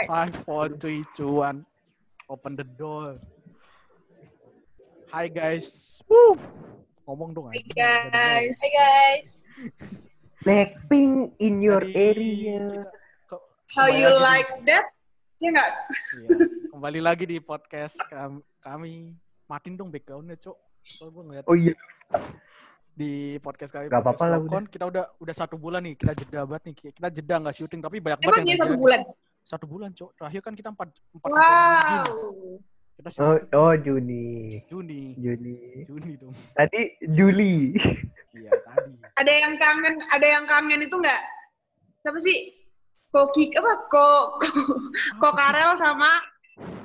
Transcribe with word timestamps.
mulai. 0.00 0.08
Five, 0.08 0.34
four, 0.44 0.64
three, 0.78 1.02
two, 1.12 1.44
one. 1.44 1.64
Open 2.26 2.54
the 2.54 2.64
door. 2.64 3.18
Hai 5.10 5.26
guys. 5.26 5.98
Woo. 6.06 6.38
Ngomong 7.04 7.34
dong. 7.34 7.50
Hai 7.50 7.62
guys. 7.66 8.56
Hai 8.56 8.70
guys. 8.70 9.30
Blackpink 10.40 11.36
in 11.42 11.60
your 11.60 11.82
Tadi 11.82 11.98
area. 12.14 12.86
kita- 13.26 13.44
How 13.74 13.86
kembali 13.86 13.98
you 14.00 14.10
di- 14.10 14.22
like 14.22 14.50
that? 14.64 14.84
Ya 15.40 15.48
nggak? 15.50 15.70
Iya. 15.70 16.28
Kembali 16.70 17.00
lagi 17.02 17.24
di 17.26 17.36
podcast 17.40 17.96
kam- 18.08 18.44
kami. 18.62 19.12
Matiin 19.50 19.74
dong 19.74 19.90
backgroundnya, 19.90 20.38
Cok. 20.38 20.56
Soalnya 20.80 21.10
gue 21.10 21.22
ngeliat 21.26 21.44
Oh 21.50 21.56
iya. 21.58 21.74
di 22.94 23.36
podcast 23.42 23.74
kami. 23.74 23.90
Gak 23.90 23.98
apa-apa 24.00 24.24
lah, 24.30 24.38
Kita 24.70 24.86
udah 24.86 25.04
udah 25.18 25.34
satu 25.34 25.58
bulan 25.58 25.82
nih. 25.82 25.98
Kita 25.98 26.14
jeda 26.14 26.46
banget 26.46 26.70
nih. 26.70 26.74
Kita 26.94 27.08
jeda 27.10 27.34
nggak 27.42 27.56
syuting, 27.58 27.80
tapi 27.82 27.98
banyak 27.98 28.22
Emang 28.22 28.30
banget 28.30 28.44
dia 28.46 28.52
yang 28.54 28.62
satu 28.62 28.76
bulan? 28.78 29.00
Satu 29.42 29.64
bulan, 29.64 29.90
Cok. 29.90 30.14
Terakhir 30.14 30.40
kan 30.40 30.54
kita 30.54 30.68
empat 30.70 30.88
empat 31.10 31.28
Wow. 31.28 31.40
Juni. 32.06 32.52
Kita 32.94 33.08
Oh, 33.18 33.36
oh 33.56 33.72
Juni. 33.74 34.24
Juni. 34.66 35.00
Juni. 35.16 35.56
Juni 35.82 36.12
dong. 36.16 36.34
Tadi 36.52 36.80
Juli. 37.06 37.54
Iya, 38.30 38.46
tadi. 38.62 38.94
Ada 39.18 39.32
yang 39.34 39.58
kangen, 39.58 39.98
ada 40.06 40.22
yang 40.22 40.46
kangen 40.46 40.80
itu 40.80 40.94
nggak? 40.94 41.18
Siapa 41.98 42.14
sih? 42.22 42.54
Koki 43.10 43.50
apa? 43.58 43.90
Ko 43.90 44.38
Ko, 44.38 44.48
Ko 45.18 45.28
Karel 45.34 45.74
sama 45.74 46.14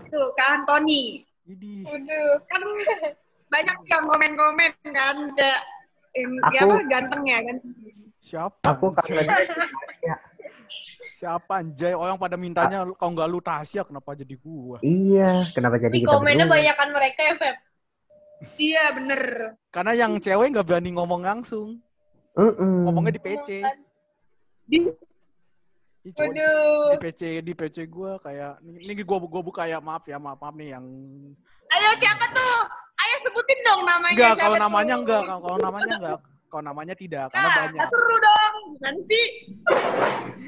itu 0.10 0.18
Kak 0.34 0.50
Antoni. 0.58 1.22
Ini 1.46 1.86
Waduh. 1.86 2.42
Kan 2.50 2.62
banyak 3.46 3.78
yang 3.86 4.04
komen-komen 4.10 4.74
kan 4.90 5.16
yang 5.38 6.30
Aku- 6.42 6.50
ya 6.50 6.62
apa 6.66 6.76
ganteng 6.90 7.22
ya 7.30 7.38
kan. 7.40 7.58
siapa? 8.18 8.74
Aku 8.74 8.90
kangen. 8.98 9.30
Siapa 11.16 11.64
anjay? 11.64 11.92
Orang 11.92 12.16
pada 12.16 12.36
mintanya 12.36 12.84
kalau 12.96 13.12
nggak 13.14 13.30
lu 13.30 13.40
Tasya 13.40 13.82
kenapa 13.84 14.14
jadi 14.14 14.36
gua? 14.36 14.78
iya, 14.80 15.48
kenapa 15.52 15.80
jadi 15.80 15.92
Di 15.92 16.02
kita 16.04 16.12
komennya 16.12 16.46
berdua? 16.46 16.56
banyak 16.60 16.76
kan 16.76 16.90
mereka 16.92 17.20
ya, 17.22 17.34
Feb. 17.36 17.56
Iya 18.56 18.84
bener. 18.92 19.22
Karena 19.72 19.92
yang 19.96 20.12
cewek 20.20 20.52
nggak 20.52 20.68
berani 20.68 20.92
ngomong 20.92 21.24
langsung. 21.24 21.80
Mm-mm. 22.36 22.84
Ngomongnya 22.84 23.16
di 23.16 23.22
PC. 23.22 23.50
Di, 24.66 24.78
di 26.04 26.10
Waduh. 26.12 27.00
PC 27.00 27.22
di 27.42 27.54
PC 27.54 27.88
gua 27.88 28.20
kayak 28.20 28.62
ini 28.62 28.78
ini 28.84 29.02
gua 29.02 29.18
gua 29.18 29.42
buka 29.42 29.66
ya 29.66 29.80
maaf 29.80 30.06
ya 30.06 30.20
maaf 30.20 30.38
maaf 30.38 30.54
nih 30.54 30.76
yang 30.76 30.86
ayo 31.66 31.90
siapa 31.98 32.26
tuh? 32.30 32.56
Ayo 32.96 33.16
sebutin 33.24 33.60
dong 33.62 33.82
namanya. 33.82 34.14
enggak 34.14 34.34
kalau 34.38 34.54
tuh? 34.54 34.64
namanya 34.68 34.96
enggak 34.96 35.22
kalau 35.24 35.42
kalau 35.42 35.58
namanya 35.58 35.94
enggak 35.98 36.20
kalau 36.56 36.64
namanya 36.64 36.96
tidak 36.96 37.28
karena 37.30 37.44
Nah, 37.46 37.56
banyak 37.68 37.88
seru 37.92 38.16
dong. 38.16 38.56
Bukan 38.72 38.96
sih? 39.04 39.26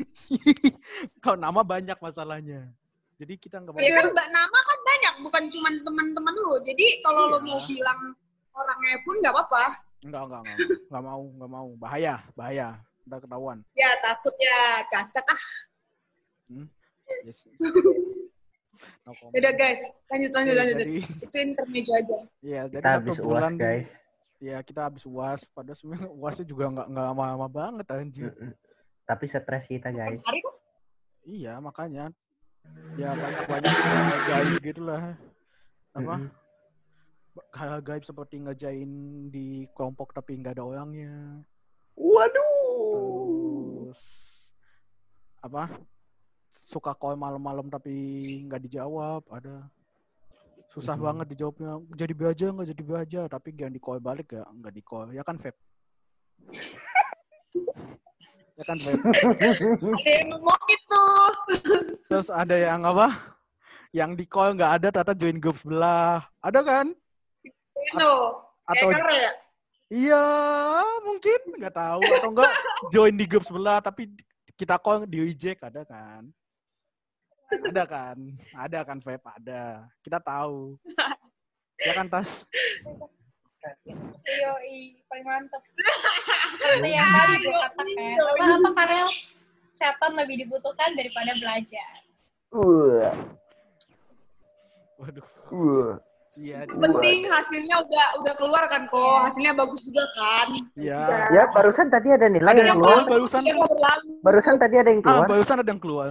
kalau 1.24 1.36
nama 1.36 1.60
banyak 1.62 2.00
masalahnya 2.00 2.64
jadi 3.18 3.34
kita 3.36 3.60
nggak 3.60 3.76
Ya 3.76 3.92
banyak 3.92 3.98
kan 3.98 4.06
mbak 4.14 4.28
nama 4.30 4.60
kan 4.62 4.80
banyak, 4.80 5.14
bukan 5.20 5.44
cuma 5.50 5.70
teman-teman 5.74 6.36
lu. 6.38 6.54
Jadi 6.64 6.86
kalau 7.02 7.28
lo 7.28 7.38
Iya. 7.38 7.50
mau 7.50 7.60
bilang 7.60 8.00
orangnya 8.54 8.98
pun 9.04 9.16
nggak 9.20 9.34
apa-apa. 9.36 9.64
enggak 10.00 10.22
enggak 10.24 10.42
enggak 10.46 10.58
enggak 10.88 11.04
mau 11.04 11.22
enggak 11.28 11.50
mau 11.52 11.68
bahaya 11.76 12.16
bahaya 12.32 12.68
udah 13.04 13.20
ketahuan 13.20 13.58
Ya 13.74 13.90
takut 14.00 14.36
ya 14.38 14.60
cacat 14.88 15.26
ah. 15.28 15.42
yes. 17.26 17.50
No. 17.60 17.74
Yaudah 19.34 19.54
guys, 19.58 19.82
lanjut 20.08 20.32
lanjut 20.32 20.54
lanjut. 20.54 20.76
jadi 20.78 20.96
Itu 21.18 21.36
intermezzo 21.42 21.92
aja. 21.92 22.18
iya 22.40 22.62
jadi 22.70 22.78
Kita 22.78 22.88
satu 22.88 23.00
habis 23.02 23.18
bulan 23.20 23.54
guys. 23.58 23.90
Ya 24.38 24.62
kita 24.62 24.86
habis 24.90 25.04
uas 25.06 25.42
padahal 25.50 25.78
sebenarnya 25.78 26.10
uasnya 26.14 26.46
juga 26.46 26.66
nggak 26.70 26.88
nggak 26.94 27.06
lama-lama 27.14 27.48
banget 27.50 27.86
anjir. 27.90 28.32
Tapi 29.08 29.24
stres 29.26 29.66
kita, 29.66 29.90
guys. 29.90 30.20
Iya 31.28 31.60
makanya 31.60 32.12
ya 32.98 33.14
banyak 33.14 33.44
banyak 33.46 33.74
gaib 34.28 34.54
gitulah 34.64 35.04
apa 35.94 36.16
Mm-mm. 36.18 36.32
hal 37.54 37.80
gaib 37.86 38.04
seperti 38.04 38.42
ngejain 38.42 38.92
di 39.30 39.70
kelompok 39.78 40.14
tapi 40.14 40.38
nggak 40.42 40.58
ada 40.58 40.66
orangnya 40.66 41.42
Waduh. 41.98 43.90
terus 43.90 44.02
apa 45.42 45.70
suka 46.52 46.94
call 46.98 47.18
malam-malam 47.18 47.70
tapi 47.70 48.22
nggak 48.50 48.62
dijawab 48.66 49.22
ada 49.30 49.70
susah 50.72 50.96
Mhm. 51.00 51.04
banget 51.04 51.26
dijawabnya 51.36 51.72
jadi 51.96 52.14
baja 52.14 52.46
nggak 52.52 52.68
jadi 52.76 52.84
baja 52.84 53.22
tapi 53.28 53.52
jangan 53.56 53.74
di 53.74 53.80
call 53.82 54.00
balik 54.00 54.32
ya 54.36 54.44
nggak 54.46 54.74
di 54.76 54.82
call 54.84 55.08
ya 55.16 55.24
kan 55.24 55.40
Feb 55.40 55.56
ya 58.58 58.64
kan 58.66 58.78
Feb 58.78 58.98
ada 58.98 60.10
yang 60.12 60.28
ngomong 60.34 60.62
itu. 60.68 61.04
Terus 62.10 62.30
ada 62.34 62.56
yang 62.58 62.82
apa? 62.86 63.38
Yang 63.94 64.12
di 64.18 64.26
call 64.26 64.58
nggak 64.58 64.72
ada, 64.82 64.88
tata 64.90 65.14
join 65.14 65.38
grup 65.38 65.62
sebelah. 65.62 66.26
Ada 66.42 66.66
kan? 66.66 66.88
Itu. 67.46 68.14
Atau 68.68 68.92
ya? 68.92 69.32
iya 69.88 70.26
mungkin 71.08 71.40
nggak 71.56 71.72
tahu 71.72 72.04
atau 72.04 72.30
enggak 72.36 72.52
join 72.92 73.16
di 73.16 73.24
grup 73.24 73.48
sebelah 73.48 73.80
tapi 73.80 74.12
kita 74.60 74.76
call 74.76 75.08
di 75.08 75.24
reject 75.24 75.64
ada 75.64 75.88
kan? 75.88 76.28
Ada 77.48 77.84
kan? 77.84 78.18
Ada 78.54 78.80
kan 78.84 78.98
Feb? 79.00 79.22
Ada. 79.24 79.64
Kita 80.02 80.20
tahu. 80.20 80.76
Ya 81.78 81.94
kan 81.94 82.10
Tas? 82.10 82.42
Yoi, 84.26 84.98
paling 85.06 85.26
mantep. 85.26 85.62
Kata 86.58 86.88
yang 86.90 87.06
tadi 87.06 87.36
gue 87.38 87.54
katakan. 87.54 87.86
Apa, 88.18 88.44
apa 88.50 88.70
Karel? 88.74 89.08
Setan 89.78 90.12
lebih 90.18 90.42
dibutuhkan 90.42 90.90
daripada 90.98 91.32
belajar. 91.38 91.92
Uh, 92.50 93.14
Waduh. 94.98 95.28
uh. 95.54 95.90
Iya. 96.38 96.66
Penting 96.66 97.30
hasilnya 97.30 97.76
udah 97.78 98.06
udah 98.22 98.34
keluar 98.36 98.64
kan 98.68 98.90
kok. 98.90 99.18
Hasilnya 99.24 99.54
bagus 99.54 99.82
juga 99.86 100.04
kan. 100.18 100.48
Iya. 100.76 101.02
Ya, 101.30 101.44
barusan 101.50 101.88
tadi 101.88 102.10
ada 102.10 102.26
nilai 102.26 102.52
Ada 102.52 102.58
yang 102.58 102.70
yang 102.74 102.80
keluar. 102.82 103.06
barusan. 103.06 103.42
Barusan 104.22 104.56
tadi 104.58 104.76
ada 104.78 104.90
yang 104.90 105.02
Ah, 105.02 105.06
keluar. 105.06 105.28
barusan 105.30 105.56
ada 105.62 105.70
yang 105.70 105.82
keluar. 105.82 106.10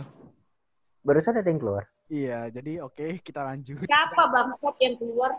Barusan 1.06 1.38
ada 1.38 1.46
yang 1.46 1.62
keluar. 1.62 1.86
Iya, 2.10 2.50
jadi 2.50 2.82
oke 2.82 3.22
kita 3.22 3.46
lanjut. 3.46 3.78
Siapa 3.86 4.22
bangsat 4.26 4.74
yang 4.82 4.98
keluar? 4.98 5.30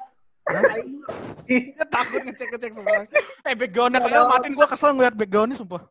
Dia 1.44 1.84
takut 1.92 2.24
ngecek-ngecek 2.24 2.72
semua. 2.72 3.04
Eh 3.44 3.52
backgroundnya 3.52 4.00
kayak 4.00 4.32
matiin 4.32 4.56
gue 4.56 4.68
kesel 4.72 4.96
ngeliat 4.96 5.16
backgroundnya 5.20 5.60
sumpah. 5.60 5.84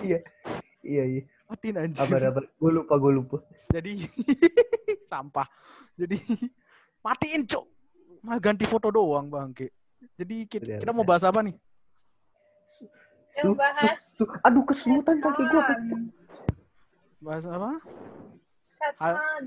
Iya. 0.00 0.22
Iya, 0.86 1.02
iya. 1.02 1.22
Matiin 1.50 1.74
anjir. 1.76 1.98
Abar-abar. 1.98 2.46
Gue 2.46 2.70
lupa, 2.70 2.94
gue 2.94 3.12
lupa. 3.12 3.36
Jadi 3.74 4.06
sampah. 5.10 5.50
Jadi 5.98 6.22
matiin 7.02 7.42
cok. 7.42 7.64
Mah 8.22 8.38
ganti 8.38 8.70
foto 8.70 8.94
doang 8.94 9.26
bangke. 9.26 9.74
Jadi 10.14 10.46
kita, 10.46 10.62
Benar, 10.62 10.80
kita 10.86 10.92
mau 10.94 11.02
bahas 11.02 11.26
apa 11.26 11.42
nih? 11.42 11.58
Yang 13.34 13.52
bahas 13.58 13.98
su- 14.14 14.30
aduh, 14.46 14.62
kesemutan 14.62 15.18
kaki 15.18 15.42
gue. 15.42 15.62
Bahas 17.18 17.42
apa? 17.44 17.82
Setan. 18.76 19.42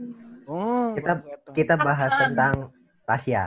Oh, 0.50 0.94
Kita- 0.98 1.22
bahas 1.22 1.24
setan. 1.24 1.54
Kita 1.54 1.74
bahas 1.78 2.12
Apaan? 2.12 2.22
tentang 2.34 2.54
Tasya. 3.06 3.44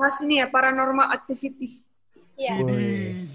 Mas 0.00 0.16
ini 0.24 0.40
ya 0.40 0.46
paranormal 0.48 1.12
activity. 1.12 1.84
Iya. 2.40 2.64
Widih. 2.64 3.28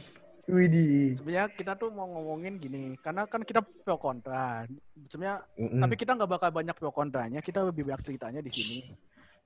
Widih. 0.45 1.05
Sebenarnya 1.17 1.45
kita 1.53 1.73
tuh 1.77 1.89
mau 1.93 2.05
ngomongin 2.09 2.57
gini, 2.57 2.97
karena 3.01 3.25
kan 3.29 3.41
kita 3.41 3.61
pro 3.61 3.97
kontra. 3.97 4.65
Sebenarnya, 5.09 5.45
Mm-mm. 5.57 5.81
tapi 5.81 5.93
kita 5.97 6.17
nggak 6.17 6.31
bakal 6.37 6.49
banyak 6.53 6.73
pro 6.77 6.89
kontranya. 6.89 7.41
Kita 7.41 7.65
lebih 7.65 7.85
banyak 7.85 8.01
ceritanya 8.05 8.41
di 8.41 8.49
sini. 8.53 8.97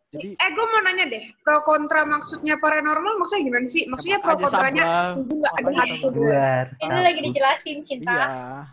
Jadi 0.10 0.34
Eh, 0.42 0.50
gue 0.58 0.66
mau 0.66 0.82
nanya 0.82 1.06
deh, 1.06 1.22
pro 1.46 1.62
kontra 1.62 2.02
maksudnya 2.02 2.58
paranormal 2.58 3.22
maksudnya 3.22 3.46
gimana 3.46 3.68
sih? 3.70 3.86
Maksudnya 3.86 4.18
pro 4.18 4.42
kontranya 4.42 5.14
setuju 5.14 5.34
nggak 5.38 5.54
ada 5.54 5.70
satu 5.70 5.78
sabar. 5.78 6.10
dua? 6.10 6.26
Luar. 6.26 6.66
Ini 6.82 7.00
lagi 7.06 7.20
dijelasin 7.30 7.78
cinta. 7.86 8.10
iya, 8.10 8.30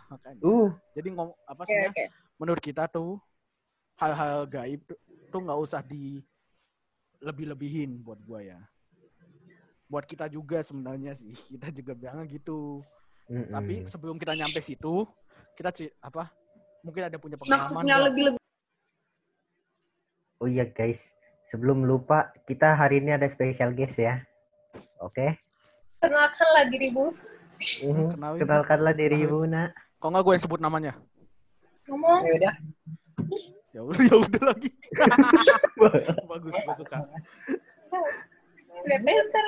makanya. 0.09 0.41
Uh, 0.41 0.69
Jadi 0.97 1.07
ngom 1.13 1.29
apa 1.45 1.61
Oke, 1.61 1.69
sebenarnya 1.69 1.93
oke. 1.93 2.05
menurut 2.41 2.61
kita 2.65 2.83
tuh 2.89 3.21
hal-hal 4.01 4.49
gaib 4.49 4.81
tuh, 5.29 5.39
nggak 5.45 5.59
usah 5.61 5.81
di 5.85 6.25
lebih-lebihin 7.21 8.01
buat 8.01 8.17
gua 8.25 8.41
ya. 8.41 8.59
Buat 9.85 10.09
kita 10.09 10.25
juga 10.33 10.65
sebenarnya 10.65 11.13
sih, 11.13 11.37
kita 11.53 11.69
juga 11.69 11.93
bilang 11.93 12.25
gitu. 12.25 12.81
mm-mm. 13.29 13.53
Tapi 13.53 13.85
sebelum 13.85 14.17
kita 14.17 14.33
nyampe 14.33 14.57
situ, 14.65 15.05
kita 15.53 15.69
apa? 16.01 16.33
Mungkin 16.81 17.13
ada 17.13 17.21
punya 17.21 17.37
pengalaman. 17.37 17.61
Maksudnya 17.61 17.93
nggak? 17.93 18.07
lebih 18.09 18.23
lebih 18.33 18.41
Oh 20.37 20.45
iya 20.45 20.69
guys, 20.69 21.01
sebelum 21.47 21.87
lupa 21.87 22.31
kita 22.45 22.75
hari 22.75 22.99
ini 22.99 23.15
ada 23.15 23.27
special 23.31 23.71
guest 23.73 23.95
ya. 23.97 24.19
Oke. 24.99 25.39
Kenalkanlah 26.03 26.67
dirimu. 26.69 27.15
Mhm. 27.87 28.05
Kenalin. 28.13 28.39
Kenalkanlah 28.43 28.93
diri 28.93 29.17
Kenalin. 29.17 29.31
ibu 29.33 29.39
nak. 29.49 29.69
Kok 29.97 30.07
nggak 30.13 30.23
gue 30.23 30.33
yang 30.37 30.43
sebut 30.45 30.59
namanya? 30.61 30.93
Ngomong. 31.89 32.21
ya 32.27 32.33
udah. 32.37 32.53
Ya 33.73 33.81
udah, 33.81 33.99
ya 34.03 34.15
udah 34.21 34.43
lagi. 34.53 34.69
Bagus, 36.29 36.53
gue 36.53 36.75
suka. 36.83 36.97
Pinter. 38.87 39.45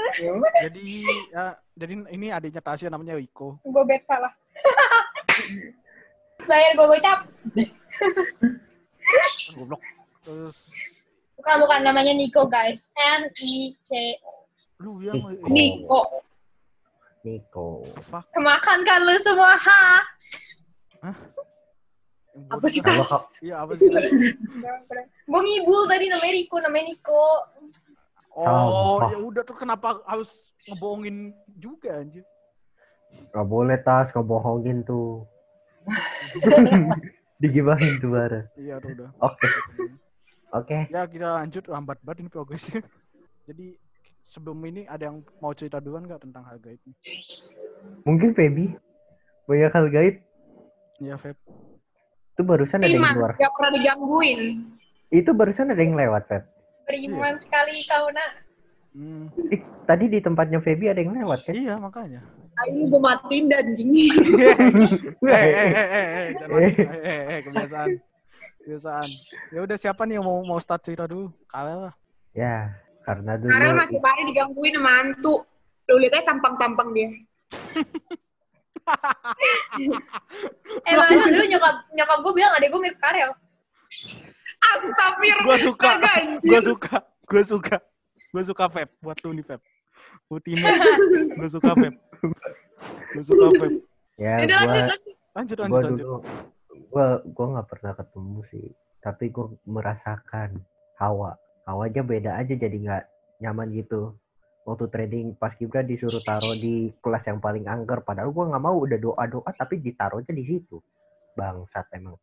Jadi 0.65 0.85
ya, 1.31 1.53
jadi 1.77 1.93
ini 2.11 2.27
adiknya 2.33 2.61
Tasya 2.65 2.89
namanya 2.89 3.13
Wiko. 3.15 3.61
Gue 3.61 3.83
bet 3.85 4.03
salah. 4.09 4.33
Bayar 6.49 6.71
gue 6.73 6.85
gocap. 6.97 7.19
Goblok. 9.53 9.81
Terus 10.25 10.57
Bukan, 11.39 11.55
bukan. 11.63 11.79
Namanya 11.87 12.11
Nico, 12.11 12.45
guys. 12.51 12.83
N-I-C. 12.99 13.89
lu 14.79 15.03
yang 15.03 15.19
Ih, 15.19 15.35
eh, 15.43 15.51
Niko. 15.51 16.23
Niko. 17.23 17.83
fuck. 18.07 18.23
Kemakan 18.31 18.79
kan 18.87 18.99
lu 19.03 19.15
semua, 19.19 19.55
ha? 19.59 20.03
Apa 22.47 22.65
sih, 22.71 22.79
Tas? 22.79 23.11
Iya, 23.43 23.67
apa 23.67 23.75
sih? 23.75 23.91
Tas? 23.91 24.07
Gue 25.27 25.41
ngibul 25.43 25.83
tadi 25.87 26.07
namanya 26.07 26.33
Nico, 26.35 26.55
namanya 26.63 26.85
Nico. 26.95 27.27
Oh, 28.39 28.45
Sampah. 28.45 29.09
ya 29.11 29.19
udah 29.19 29.43
tuh 29.43 29.57
kenapa 29.57 29.99
harus 30.07 30.31
ngebohongin 30.69 31.35
juga 31.59 31.99
anjir? 31.99 32.23
nggak 33.09 33.47
boleh 33.49 33.77
tas 33.83 34.13
ngebohongin 34.13 34.85
tuh. 34.85 35.25
Digibahin 37.41 37.99
tuh 37.99 38.15
bara. 38.15 38.47
Iya, 38.55 38.79
udah 38.79 38.89
udah. 38.95 39.09
Oke. 40.49 40.87
Oke. 40.87 40.93
Ya 40.93 41.05
kita 41.05 41.27
lanjut 41.37 41.63
lambat 41.69 41.97
banget 42.01 42.25
ini 42.25 42.29
progresnya. 42.29 42.81
Jadi 43.49 43.77
sebelum 44.25 44.57
ini 44.65 44.85
ada 44.85 45.09
yang 45.09 45.21
mau 45.41 45.53
cerita 45.53 45.81
duluan 45.81 46.05
nggak 46.05 46.21
tentang 46.25 46.45
harga 46.45 46.69
itu? 46.69 46.89
Mungkin 48.05 48.33
Feby 48.33 48.77
banyak 49.49 49.71
hal 49.73 49.85
gaib. 49.89 50.15
Iya, 51.01 51.15
Feb. 51.17 51.37
Itu 52.35 52.41
barusan 52.45 52.83
ada 52.83 52.91
yang 52.91 53.01
Iman, 53.01 53.15
keluar. 53.15 53.33
gak 53.39 53.51
pernah 53.55 53.71
digangguin. 53.73 54.41
Itu 55.09 55.31
barusan 55.33 55.71
ada 55.73 55.81
yang 55.81 55.97
lewat, 55.97 56.27
Feb. 56.29 56.43
Beriman 56.85 57.39
sekali 57.41 57.71
kau, 57.87 58.05
nak. 58.13 58.31
Hmm. 58.93 59.25
Ih, 59.49 59.61
tadi 59.87 60.05
di 60.11 60.19
tempatnya 60.19 60.59
Feby 60.61 60.91
ada 60.91 60.99
yang 61.01 61.15
lewat 61.15 61.39
kan? 61.47 61.53
Iya, 61.55 61.75
makanya. 61.79 62.21
Ayo 62.59 62.91
gue 62.91 62.99
matiin 62.99 63.47
dan 63.47 63.71
anjing. 63.71 63.89
eh, 65.23 65.31
eh, 65.31 65.69
eh, 65.71 65.71
eh, 65.71 66.05
eh, 66.05 66.27
jangan, 66.35 66.59
eh, 66.59 66.73
eh, 66.75 67.21
eh, 67.23 67.39
kebiasaan. 67.47 67.89
Kebiasaan. 68.59 69.07
Ya 69.55 69.59
udah 69.63 69.77
siapa 69.79 70.03
nih 70.05 70.19
yang 70.19 70.25
mau 70.27 70.43
mau 70.43 70.59
start 70.59 70.83
cerita 70.83 71.07
dulu? 71.07 71.31
Kalian 71.47 71.89
lah. 71.89 71.93
Ya, 72.37 72.75
karena 73.07 73.39
dulu 73.39 73.49
Karel 73.49 73.73
masih 73.73 73.99
pari 74.03 74.21
digangguin 74.29 74.73
sama 74.77 74.91
hantu. 75.01 75.35
Lu 75.89 75.97
lihat 75.97 76.21
aja 76.21 76.29
tampang-tampang 76.29 76.93
dia. 76.93 77.09
Eh, 80.85 80.93
masa 80.93 81.29
dulu 81.29 81.45
nyokap, 81.49 81.75
nyokap 81.93 82.17
gue 82.21 82.33
bilang 82.37 82.51
adek 82.57 82.69
gue 82.69 82.81
mirip 82.81 82.99
Karel. 83.01 83.31
Astagfir. 84.59 85.37
Gua 85.41 85.57
suka. 85.57 85.89
Gua 86.43 86.61
suka. 86.61 86.95
Gua 87.25 87.43
suka. 87.43 87.77
Gua 88.29 88.43
suka 88.45 88.65
Feb. 88.69 88.89
Buat 89.01 89.17
lu 89.23 89.33
nih, 89.33 89.45
Feb. 89.47 89.61
Ultimate. 90.29 90.77
Gua 91.39 91.49
suka 91.49 91.71
Feb. 91.73 91.93
Gua 93.15 93.23
suka 93.23 93.47
Feb. 93.57 93.73
ya 94.19 94.35
gua 94.35 94.45
lanjut, 94.45 94.75
lanjut. 94.75 94.99
Lanjut, 95.31 95.57
gua 95.57 95.65
lanjut, 95.65 95.83
lanjut. 95.87 96.21
Gua 96.87 97.19
gua 97.35 97.45
nggak 97.59 97.67
pernah 97.67 97.93
ketemu 97.99 98.39
sih, 98.47 98.67
tapi 99.03 99.25
gua 99.29 99.51
merasakan 99.67 100.63
hawa. 100.95 101.35
Hawanya 101.67 102.01
beda 102.01 102.31
aja 102.39 102.55
jadi 102.55 102.77
nggak 102.79 103.03
nyaman 103.43 103.75
gitu. 103.75 104.15
Waktu 104.63 104.85
trading 104.91 105.27
pas 105.35 105.55
Gibran 105.55 105.87
disuruh 105.89 106.21
taruh 106.21 106.55
di 106.55 106.93
kelas 107.01 107.25
yang 107.27 107.39
paling 107.43 107.65
angker 107.67 108.05
padahal 108.05 108.31
gua 108.31 108.53
nggak 108.53 108.63
mau 108.63 108.77
udah 108.79 108.99
doa-doa 108.99 109.49
tapi 109.53 109.83
ditaruhnya 109.83 110.31
di 110.31 110.45
situ. 110.45 110.79
Bangsat 111.35 111.91
emang. 111.95 112.15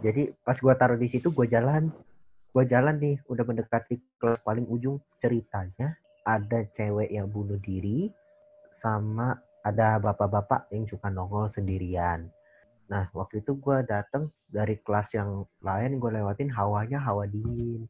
Jadi 0.00 0.26
pas 0.42 0.56
gua 0.58 0.74
taruh 0.74 0.98
di 0.98 1.06
situ 1.06 1.30
gua 1.30 1.46
jalan 1.46 1.92
gua 2.50 2.66
jalan 2.66 2.98
nih 2.98 3.16
udah 3.30 3.44
mendekati 3.46 4.02
kelas 4.18 4.42
paling 4.42 4.66
ujung 4.66 4.98
ceritanya 5.22 5.94
ada 6.26 6.66
cewek 6.74 7.10
yang 7.10 7.30
bunuh 7.30 7.58
diri 7.62 8.10
sama 8.74 9.38
ada 9.60 10.00
bapak-bapak 10.00 10.72
yang 10.72 10.88
suka 10.88 11.12
nongol 11.12 11.52
sendirian. 11.52 12.32
Nah, 12.90 13.06
waktu 13.14 13.38
itu 13.38 13.54
gue 13.54 13.86
datang 13.86 14.34
dari 14.50 14.74
kelas 14.82 15.14
yang 15.14 15.46
lain, 15.62 16.02
gue 16.02 16.10
lewatin 16.10 16.50
hawanya 16.50 16.98
hawa 16.98 17.22
dingin. 17.30 17.86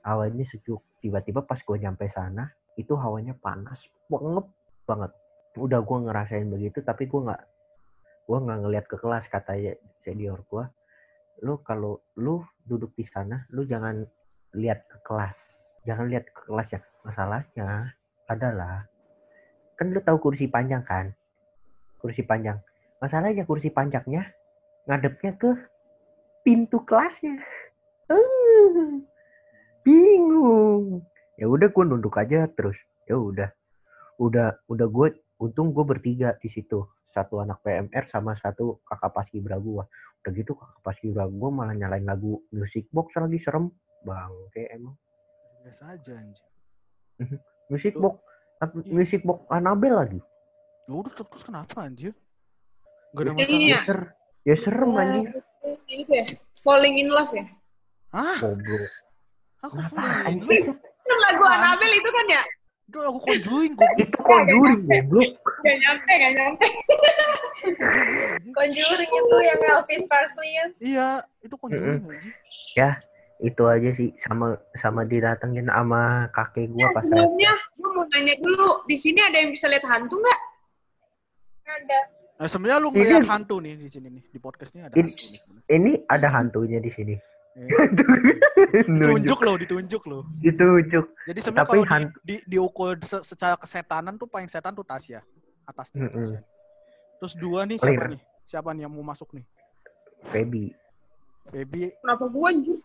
Hawanya 0.00 0.48
sejuk. 0.48 0.80
Tiba-tiba 1.04 1.44
pas 1.44 1.60
gue 1.60 1.76
nyampe 1.76 2.08
sana, 2.08 2.48
itu 2.80 2.96
hawanya 2.96 3.36
panas 3.36 3.84
banget 4.08 4.48
banget. 4.88 5.12
Udah 5.60 5.84
gue 5.84 5.98
ngerasain 6.08 6.48
begitu, 6.48 6.80
tapi 6.80 7.04
gue 7.04 7.20
nggak 7.20 7.42
gue 8.24 8.38
nggak 8.40 8.58
ngeliat 8.64 8.84
ke 8.88 8.96
kelas 8.96 9.28
katanya 9.28 9.76
senior 10.00 10.40
gue. 10.48 10.64
Lu 11.44 11.60
kalau 11.60 12.00
lu 12.16 12.40
duduk 12.64 12.96
di 12.96 13.04
sana, 13.04 13.44
lu 13.52 13.68
jangan 13.68 14.08
lihat 14.56 14.88
ke 14.88 14.98
kelas. 15.04 15.36
Jangan 15.84 16.08
lihat 16.08 16.32
ke 16.32 16.48
kelas 16.48 16.68
ya. 16.72 16.80
Masalahnya 17.04 17.92
adalah 18.24 18.88
kan 19.76 19.92
lu 19.92 20.00
tahu 20.00 20.16
kursi 20.16 20.48
panjang 20.48 20.80
kan? 20.80 21.12
Kursi 22.00 22.24
panjang. 22.24 22.56
Masalahnya 23.04 23.44
kursi 23.44 23.68
panjangnya 23.68 24.32
ngadepnya 24.88 25.36
ke 25.36 25.52
pintu 26.40 26.80
kelasnya. 26.88 27.36
Eh, 28.08 29.04
bingung. 29.84 31.04
Ya 31.36 31.44
udah 31.44 31.68
gue 31.68 31.84
nunduk 31.84 32.16
aja 32.16 32.48
terus. 32.48 32.80
Ya 33.04 33.20
udah. 33.20 33.52
Udah 34.16 34.56
udah 34.72 34.88
gue 34.88 35.20
untung 35.36 35.76
gue 35.76 35.84
bertiga 35.84 36.32
di 36.40 36.48
situ. 36.48 36.88
Satu 37.04 37.44
anak 37.44 37.60
PMR 37.60 38.08
sama 38.08 38.32
satu 38.40 38.80
kakak 38.88 39.12
paskibra 39.12 39.60
gue. 39.60 39.84
Udah 40.24 40.30
gitu 40.32 40.56
kakak 40.56 40.80
paskibra 40.80 41.28
gue 41.28 41.50
malah 41.52 41.76
nyalain 41.76 42.08
lagu 42.08 42.40
music 42.56 42.88
box 42.88 43.20
lagi 43.20 43.36
serem. 43.36 43.68
Bang, 44.08 44.32
kayak 44.56 44.80
emang 44.80 44.96
Biasa 45.60 45.92
aja 45.92 46.12
anjir. 46.16 46.48
music 47.68 48.00
Tuh. 48.00 48.00
box 48.00 48.16
music 48.88 49.20
box 49.28 49.44
Anabel 49.52 49.92
lagi. 49.92 50.20
Ya 50.88 50.92
udah 50.96 51.12
terus 51.12 51.44
kenapa 51.44 51.84
anjir? 51.84 52.16
Gak 53.14 53.22
ada 53.22 53.30
masalah. 53.38 53.46
Iya. 53.54 53.70
Ya, 53.70 53.78
ser 53.86 54.00
ya 54.44 54.54
serem 54.58 54.90
anjir. 54.98 55.26
Gitu 55.86 56.12
ya. 56.12 56.26
Falling 56.60 56.94
in 56.98 57.08
love 57.08 57.30
ya. 57.30 57.46
Hah? 58.10 58.38
Goblok. 58.42 58.92
Aku 59.64 59.74
Apaan 59.80 60.36
full 60.42 60.60
sih? 60.60 60.62
Kan 60.74 61.18
lagu 61.30 61.42
Apaan 61.46 61.62
Annabelle 61.62 61.96
itu 61.96 62.10
kan 62.10 62.26
ya? 62.26 62.42
Itu 62.90 62.98
aku 63.00 63.18
conjuring 63.22 63.72
kok. 63.80 63.90
Itu 64.02 64.18
conjuring 64.18 64.80
goblok. 64.84 65.30
Gak 65.64 65.76
nyampe, 65.80 66.12
gak 66.12 66.32
nyampe. 66.36 66.66
Conjuring 68.52 69.10
itu 69.10 69.36
yang 69.40 69.60
Elvis 69.62 70.02
Presley 70.10 70.50
ya. 70.52 70.66
Iya, 70.82 71.08
itu 71.40 71.54
conjuring 71.56 72.02
anjir. 72.04 72.34
Ya, 72.76 72.90
itu 73.40 73.62
aja 73.64 73.90
sih 73.96 74.10
sama 74.26 74.58
sama 74.78 75.06
didatengin 75.06 75.70
sama 75.70 76.28
kakek 76.34 76.68
gua 76.74 76.90
pas 76.92 77.02
saya. 77.06 77.24
Sebelumnya, 77.24 77.52
gue 77.78 77.90
mau 77.94 78.04
nanya 78.12 78.34
dulu. 78.42 78.70
Di 78.90 78.96
sini 78.98 79.20
ada 79.22 79.36
yang 79.40 79.50
bisa 79.54 79.66
lihat 79.70 79.86
hantu 79.86 80.18
nggak? 80.18 80.40
Ada. 81.64 82.00
Nah, 82.34 82.48
sebenarnya 82.50 82.78
lu 82.78 82.90
Ini- 82.90 82.98
ngeliat 82.98 83.26
hantu 83.26 83.56
nih 83.62 83.74
di 83.78 83.88
sini 83.88 84.08
nih. 84.10 84.24
Di 84.26 84.38
podcast 84.38 84.74
ini 84.74 84.82
ada 84.82 84.94
Ini- 84.94 85.06
hantu 85.06 85.26
nih. 85.30 85.40
Ini 85.70 85.90
ada 86.06 86.28
hantunya 86.28 86.78
di 86.78 86.90
sini. 86.90 87.14
Nunjuk, 87.54 89.06
ditunjuk 89.22 89.40
loh, 89.40 89.54
ditunjuk 89.54 90.02
loh. 90.10 90.22
ditunjuk. 90.42 91.04
Jadi 91.30 91.38
sebenarnya 91.38 91.62
Tapi 91.62 91.70
kalau 91.70 91.84
di, 91.86 91.90
hantu- 91.94 92.20
di, 92.26 92.36
diukur 92.44 92.98
se- 93.00 93.22
secara 93.22 93.54
kesetanan 93.54 94.18
tuh 94.18 94.26
paling 94.26 94.50
setan 94.50 94.74
tuh 94.74 94.82
Tasya. 94.82 95.22
Atasnya 95.62 96.02
Mm-mm. 96.02 96.18
Tasya. 96.18 96.40
Terus 97.22 97.34
dua 97.38 97.62
nih 97.62 97.78
siapa 97.78 98.04
nih? 98.10 98.20
Siapa 98.44 98.68
nih 98.74 98.82
yang 98.82 98.92
mau 98.92 99.06
masuk 99.06 99.30
nih? 99.32 99.46
Feby, 100.24 100.74
Feby, 101.48 101.94
Kenapa 102.00 102.24
gue 102.26 102.42
anjir? 102.42 102.78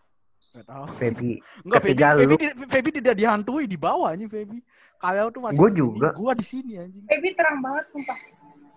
nggak 0.54 0.64
tahu. 0.64 0.84
Feby. 0.94 1.30
Enggak, 1.66 1.80
Feby, 1.82 1.98
Feby, 1.98 2.24
lu- 2.30 2.38
di- 2.38 2.56
Feby 2.70 2.90
tidak 2.94 3.14
dihantui 3.18 3.64
di 3.66 3.74
bawah 3.74 4.14
anjing 4.14 4.30
Feby. 4.30 4.62
Kalian 4.96 5.32
tuh 5.32 5.42
masih 5.42 5.58
Gua 5.58 5.66
di 5.66 5.74
sini, 5.74 5.80
juga. 5.82 6.08
Gua 6.14 6.32
di 6.36 6.44
sini 6.46 6.72
anjing. 6.78 7.04
Baby 7.10 7.28
terang 7.34 7.58
banget 7.58 7.84
sumpah. 7.90 8.18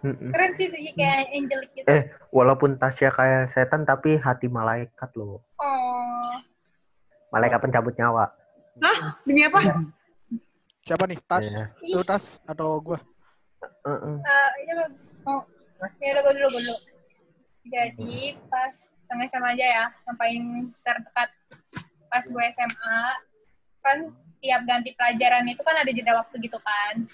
Mm-mm. 0.04 0.36
Keren 0.36 0.52
sih 0.60 0.68
sih 0.68 0.92
kayak 1.00 1.32
angelic 1.32 1.72
gitu. 1.80 1.88
Eh, 1.88 2.12
walaupun 2.36 2.76
Tasya 2.76 3.08
kayak 3.16 3.56
setan 3.56 3.88
tapi 3.88 4.20
hati 4.20 4.52
malaikat 4.52 5.10
loh. 5.16 5.40
Oh. 5.56 6.36
Malaikat 7.32 7.64
pencabut 7.64 7.96
nyawa. 7.96 8.28
Hah? 8.84 9.16
Demi 9.24 9.48
apa? 9.48 9.80
Siapa 10.84 11.08
nih? 11.08 11.20
Tas, 11.24 11.48
Ya. 11.48 11.72
lu 11.96 12.04
Tas 12.04 12.44
atau 12.44 12.84
gua? 12.84 13.00
Uh-uh. 13.88 14.20
Eh, 14.20 14.50
ini 14.68 14.72
lo 14.76 14.86
oh, 15.32 15.42
ya 16.04 16.20
udah 16.20 16.22
gue 16.28 16.34
dulu 16.36 16.48
gue 16.52 16.62
dulu. 16.68 16.76
Jadi 17.72 18.36
pas 18.52 18.72
sama 19.08 19.24
sama 19.32 19.56
aja 19.56 19.64
ya, 19.64 19.86
yang 19.88 20.18
paling 20.20 20.44
terdekat 20.84 21.30
pas 22.12 22.24
gue 22.28 22.44
SMA 22.52 23.00
kan 23.84 23.98
tiap 24.44 24.62
ganti 24.68 24.92
pelajaran 24.96 25.48
itu 25.48 25.64
kan 25.64 25.76
ada 25.80 25.92
jeda 25.96 26.12
waktu 26.20 26.36
gitu 26.44 26.60
kan. 26.60 27.08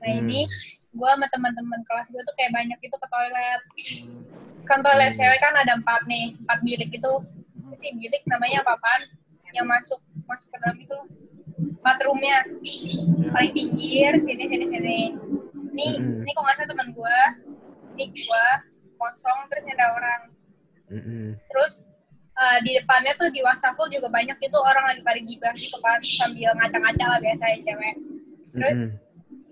Nah 0.00 0.12
ini 0.12 0.48
gue 0.92 1.10
sama 1.10 1.26
teman-teman 1.28 1.80
kelas 1.84 2.06
gue 2.08 2.22
tuh 2.24 2.34
kayak 2.36 2.52
banyak 2.56 2.78
itu 2.80 2.96
ke 2.96 3.06
toilet. 3.08 3.60
Kan 4.64 4.78
toilet 4.80 5.12
Hmm. 5.12 5.18
cewek 5.18 5.40
kan 5.42 5.54
ada 5.58 5.72
empat 5.76 6.06
nih, 6.08 6.32
empat 6.46 6.58
bilik 6.64 6.90
itu. 6.94 7.12
Sih 7.80 7.90
bilik 7.96 8.22
namanya 8.28 8.62
apa 8.64 8.78
apaan? 8.78 9.02
Yang 9.52 9.66
masuk 9.68 10.00
masuk 10.24 10.48
ke 10.48 10.56
dalam 10.64 10.76
itu. 10.80 10.98
Empat 11.82 11.96
roomnya 12.06 12.46
paling 13.34 13.52
pinggir 13.52 14.12
sini 14.22 14.44
sini 14.48 14.66
sini 14.70 14.98
ini 15.72 15.88
ini 15.98 16.30
kok 16.32 16.42
nggak 16.44 16.56
salah 16.60 16.68
teman 16.68 16.88
gue 16.92 17.18
ini 17.96 18.04
gue 18.12 18.46
kosong 19.00 19.38
terus 19.48 19.64
ada 19.72 19.86
orang 19.96 20.20
terus 21.48 21.74
eh, 22.38 22.58
di 22.64 22.70
depannya 22.76 23.12
tuh 23.16 23.28
di 23.32 23.40
wastafel 23.40 23.88
juga 23.88 24.08
banyak 24.12 24.36
itu 24.36 24.58
orang 24.60 24.84
lagi 24.94 25.00
pada 25.00 25.20
gibah 25.20 25.52
gitu 25.56 25.76
kan 25.80 25.98
sambil 26.00 26.52
ngaca-ngaca 26.56 27.04
lah 27.08 27.18
biasa 27.20 27.44
ya 27.50 27.58
cewek 27.66 27.94
terus. 28.52 28.80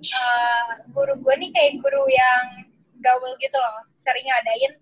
Eh, 0.00 0.68
guru 0.92 1.14
gue 1.20 1.34
nih 1.36 1.50
kayak 1.52 1.72
guru 1.84 2.04
yang 2.08 2.64
gaul 3.00 3.32
gitu 3.40 3.56
loh 3.56 3.84
sering 4.00 4.24
ngadain 4.28 4.72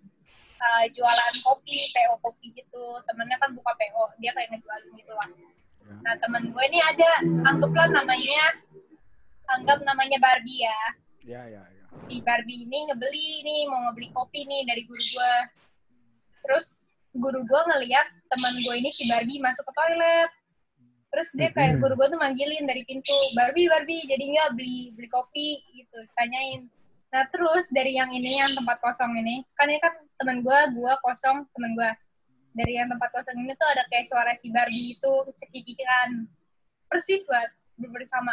uh, 0.63 0.85
jualan 0.91 1.35
kopi, 1.43 1.79
PO 1.95 2.15
kopi 2.23 2.47
gitu. 2.55 2.85
Temennya 3.07 3.39
kan 3.39 3.55
buka 3.55 3.73
PO, 3.75 4.05
dia 4.23 4.31
kayak 4.35 4.55
ngejualin 4.55 4.91
gitu 4.99 5.13
lah. 5.15 5.29
Ya. 5.87 5.95
Nah 6.05 6.15
temen 6.21 6.43
gue 6.53 6.65
ini 6.69 6.79
ada, 6.83 7.11
anggaplah 7.49 7.89
namanya, 7.91 8.45
anggap 9.51 9.79
namanya 9.87 10.19
Barbie 10.21 10.67
ya. 10.67 10.81
Ya, 11.25 11.43
ya, 11.47 11.63
ya. 11.63 11.85
Si 12.07 12.21
Barbie 12.23 12.65
ini 12.69 12.89
ngebeli 12.89 13.43
nih, 13.45 13.61
mau 13.69 13.81
ngebeli 13.89 14.09
kopi 14.13 14.45
nih 14.45 14.63
dari 14.69 14.83
guru 14.85 15.03
gue. 15.03 15.35
Terus 16.47 16.67
guru 17.17 17.41
gue 17.43 17.61
ngeliat 17.75 18.07
temen 18.29 18.55
gue 18.63 18.75
ini 18.79 18.91
si 18.93 19.09
Barbie 19.09 19.41
masuk 19.41 19.65
ke 19.67 19.73
toilet. 19.75 20.31
Terus 21.09 21.29
dia 21.33 21.49
kayak 21.57 21.81
guru 21.81 21.97
gue 21.97 22.09
tuh 22.13 22.21
manggilin 22.21 22.69
dari 22.69 22.85
pintu, 22.85 23.17
Barbie, 23.33 23.65
Barbie, 23.65 24.05
jadi 24.05 24.21
nggak 24.21 24.49
beli 24.61 24.93
beli 24.93 25.09
kopi 25.09 25.65
gitu, 25.73 25.99
tanyain. 26.13 26.69
Nah 27.09 27.25
terus 27.33 27.65
dari 27.73 27.97
yang 27.97 28.13
ini 28.13 28.37
yang 28.37 28.53
tempat 28.53 28.77
kosong 28.85 29.17
ini, 29.17 29.41
kan 29.57 29.73
ini 29.73 29.81
kan 29.81 29.97
temen 30.21 30.45
gue, 30.45 30.59
gue 30.77 30.93
kosong, 31.01 31.49
temen 31.57 31.73
gue. 31.73 31.91
Dari 32.61 32.77
yang 32.77 32.93
tempat 32.93 33.09
kosong 33.15 33.41
ini 33.41 33.57
tuh 33.57 33.69
ada 33.73 33.89
kayak 33.89 34.05
suara 34.05 34.37
si 34.37 34.53
Barbie 34.53 34.93
itu 34.93 35.13
cekikikan. 35.41 36.29
Persis 36.93 37.25
banget, 37.25 37.53
bersama. 37.89 38.33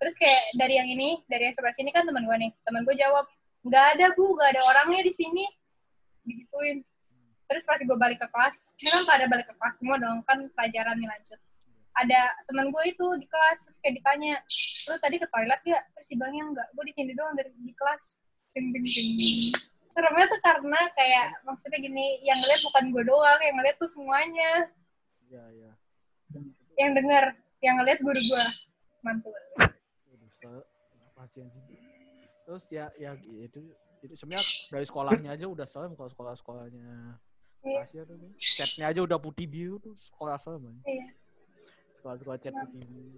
Terus 0.00 0.14
kayak 0.16 0.42
dari 0.56 0.80
yang 0.80 0.88
ini, 0.88 1.20
dari 1.28 1.48
yang 1.48 1.54
sebelah 1.56 1.76
sini 1.76 1.92
kan 1.92 2.08
temen 2.08 2.24
gue 2.24 2.36
nih. 2.36 2.52
Temen 2.64 2.84
gue 2.88 2.96
jawab, 2.96 3.28
nggak 3.68 3.84
ada 3.96 4.06
bu, 4.16 4.32
nggak 4.36 4.56
ada 4.56 4.62
orangnya 4.72 5.04
di 5.04 5.12
sini. 5.12 5.44
Digituin. 6.24 6.80
Terus 7.44 7.62
pas 7.68 7.76
gue 7.76 7.98
balik 8.00 8.24
ke 8.24 8.28
kelas, 8.32 8.72
ini 8.80 8.88
kan 8.88 9.02
pada 9.04 9.24
balik 9.28 9.46
ke 9.52 9.54
kelas 9.60 9.74
semua 9.76 10.00
dong, 10.00 10.24
kan 10.24 10.48
pelajaran 10.56 10.96
nih 10.96 11.08
lanjut. 11.12 11.40
Ada 11.94 12.20
temen 12.50 12.74
gue 12.74 12.84
itu 12.90 13.06
di 13.22 13.26
kelas, 13.30 13.58
terus 13.62 13.78
kayak 13.78 13.94
ditanya, 14.02 14.34
lu 14.90 14.94
tadi 14.98 15.16
ke 15.22 15.26
toilet 15.30 15.60
gak? 15.62 15.82
Terus 15.94 16.06
si 16.10 16.14
Bangnya 16.18 16.42
enggak, 16.50 16.68
gue 16.74 16.84
di 16.90 16.94
sini 16.98 17.12
doang 17.14 17.34
dari 17.38 17.50
di 17.54 17.74
kelas. 17.74 18.18
Ding, 18.54 18.74
ding, 18.74 18.82
ding. 18.82 19.54
Seremnya 19.94 20.26
tuh 20.26 20.40
karena 20.42 20.80
kayak, 20.98 21.26
maksudnya 21.46 21.78
gini, 21.78 22.18
yang 22.26 22.34
ngeliat 22.42 22.60
bukan 22.66 22.84
gue 22.90 23.04
doang, 23.06 23.40
yang 23.46 23.54
ngeliat 23.62 23.76
tuh 23.78 23.90
semuanya. 23.90 24.52
Ya, 25.30 25.44
ya. 25.54 25.72
Yang 26.74 26.90
denger, 26.98 27.24
yang 27.62 27.74
ngeliat 27.78 27.98
guru 28.02 28.18
gue. 28.18 28.46
Mantul. 29.06 29.38
Terus 32.44 32.64
ya 32.68 32.92
ya 33.00 33.16
itu 33.40 33.72
itu 34.04 34.14
sebenarnya 34.20 34.44
dari 34.68 34.84
sekolahnya 34.84 35.30
aja 35.32 35.48
udah 35.48 35.64
serem 35.64 35.96
kalau 35.96 36.12
sekolah-sekolahnya 36.12 37.16
Iya. 37.64 37.80
Asia 37.80 38.02
tuh. 38.04 38.16
Catnya 38.36 38.84
aja 38.92 39.00
udah 39.00 39.16
putih 39.16 39.48
biru 39.48 39.80
tuh 39.80 39.96
sekolah 39.96 40.36
serem. 40.36 40.76
Iya. 40.84 41.08
Sekolah-sekolah 42.04 42.36
cat 42.36 42.52
putih 42.52 42.84
biru. 42.84 43.16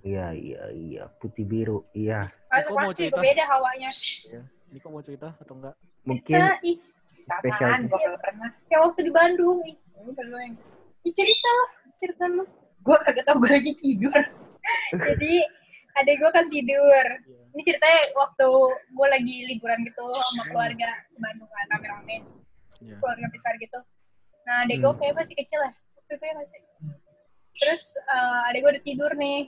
Iya, 0.00 0.26
iya, 0.32 0.62
iya. 0.72 1.04
Putih 1.20 1.44
biru. 1.44 1.84
Iya. 1.92 2.32
Masuk 2.48 2.72
mau 2.72 2.88
cerita? 2.88 3.20
beda 3.20 3.44
hawanya. 3.44 3.92
Ya. 4.32 4.40
Ini 4.72 4.78
kok 4.80 4.88
mau 4.88 5.04
cerita 5.04 5.36
atau 5.36 5.52
enggak? 5.52 5.76
Mungkin 6.00 6.40
ih, 6.64 6.80
spesial. 7.12 7.68
Apaan? 7.76 7.92
Gue 7.92 8.00
gak 8.00 8.16
pernah. 8.24 8.48
kayak 8.72 8.80
waktu 8.88 9.00
di 9.04 9.12
Bandung. 9.12 9.60
Ih, 9.68 9.76
Udah 10.00 10.24
lo 10.24 10.38
yang 10.40 10.56
Ih, 11.04 11.12
cerita 11.12 11.50
lah, 11.50 11.68
cerita 12.00 12.24
lu. 12.24 12.44
gue 12.80 12.96
kagak 13.04 13.24
tau 13.28 13.36
gue 13.36 13.52
lagi 13.52 13.72
tidur. 13.76 14.16
Jadi 15.12 15.32
adek 15.94 16.16
gue 16.16 16.30
kan 16.32 16.46
tidur. 16.48 17.04
Iya. 17.20 17.42
Ini 17.52 17.62
ceritanya 17.68 18.00
waktu 18.16 18.48
gue 18.96 19.06
lagi 19.12 19.36
liburan 19.44 19.84
gitu 19.84 20.04
sama 20.32 20.42
keluarga 20.48 20.88
di 21.12 21.18
Bandung 21.20 21.52
kan 21.52 21.66
rame-rame 21.68 22.16
Iya. 22.80 22.96
keluarga 22.96 23.28
besar 23.28 23.52
gitu. 23.60 23.76
Nah 24.48 24.64
adek 24.64 24.80
gue 24.80 24.88
Hmm. 24.88 25.00
kayak 25.04 25.14
masih 25.20 25.36
kecil 25.36 25.60
ya 25.60 25.72
waktu 26.00 26.12
itu 26.16 26.24
ya 26.24 26.34
masih. 26.34 26.60
Terus 27.56 27.82
eh, 27.96 28.48
adek 28.48 28.60
gue 28.60 28.70
udah 28.76 28.84
tidur 28.84 29.10
nih. 29.14 29.40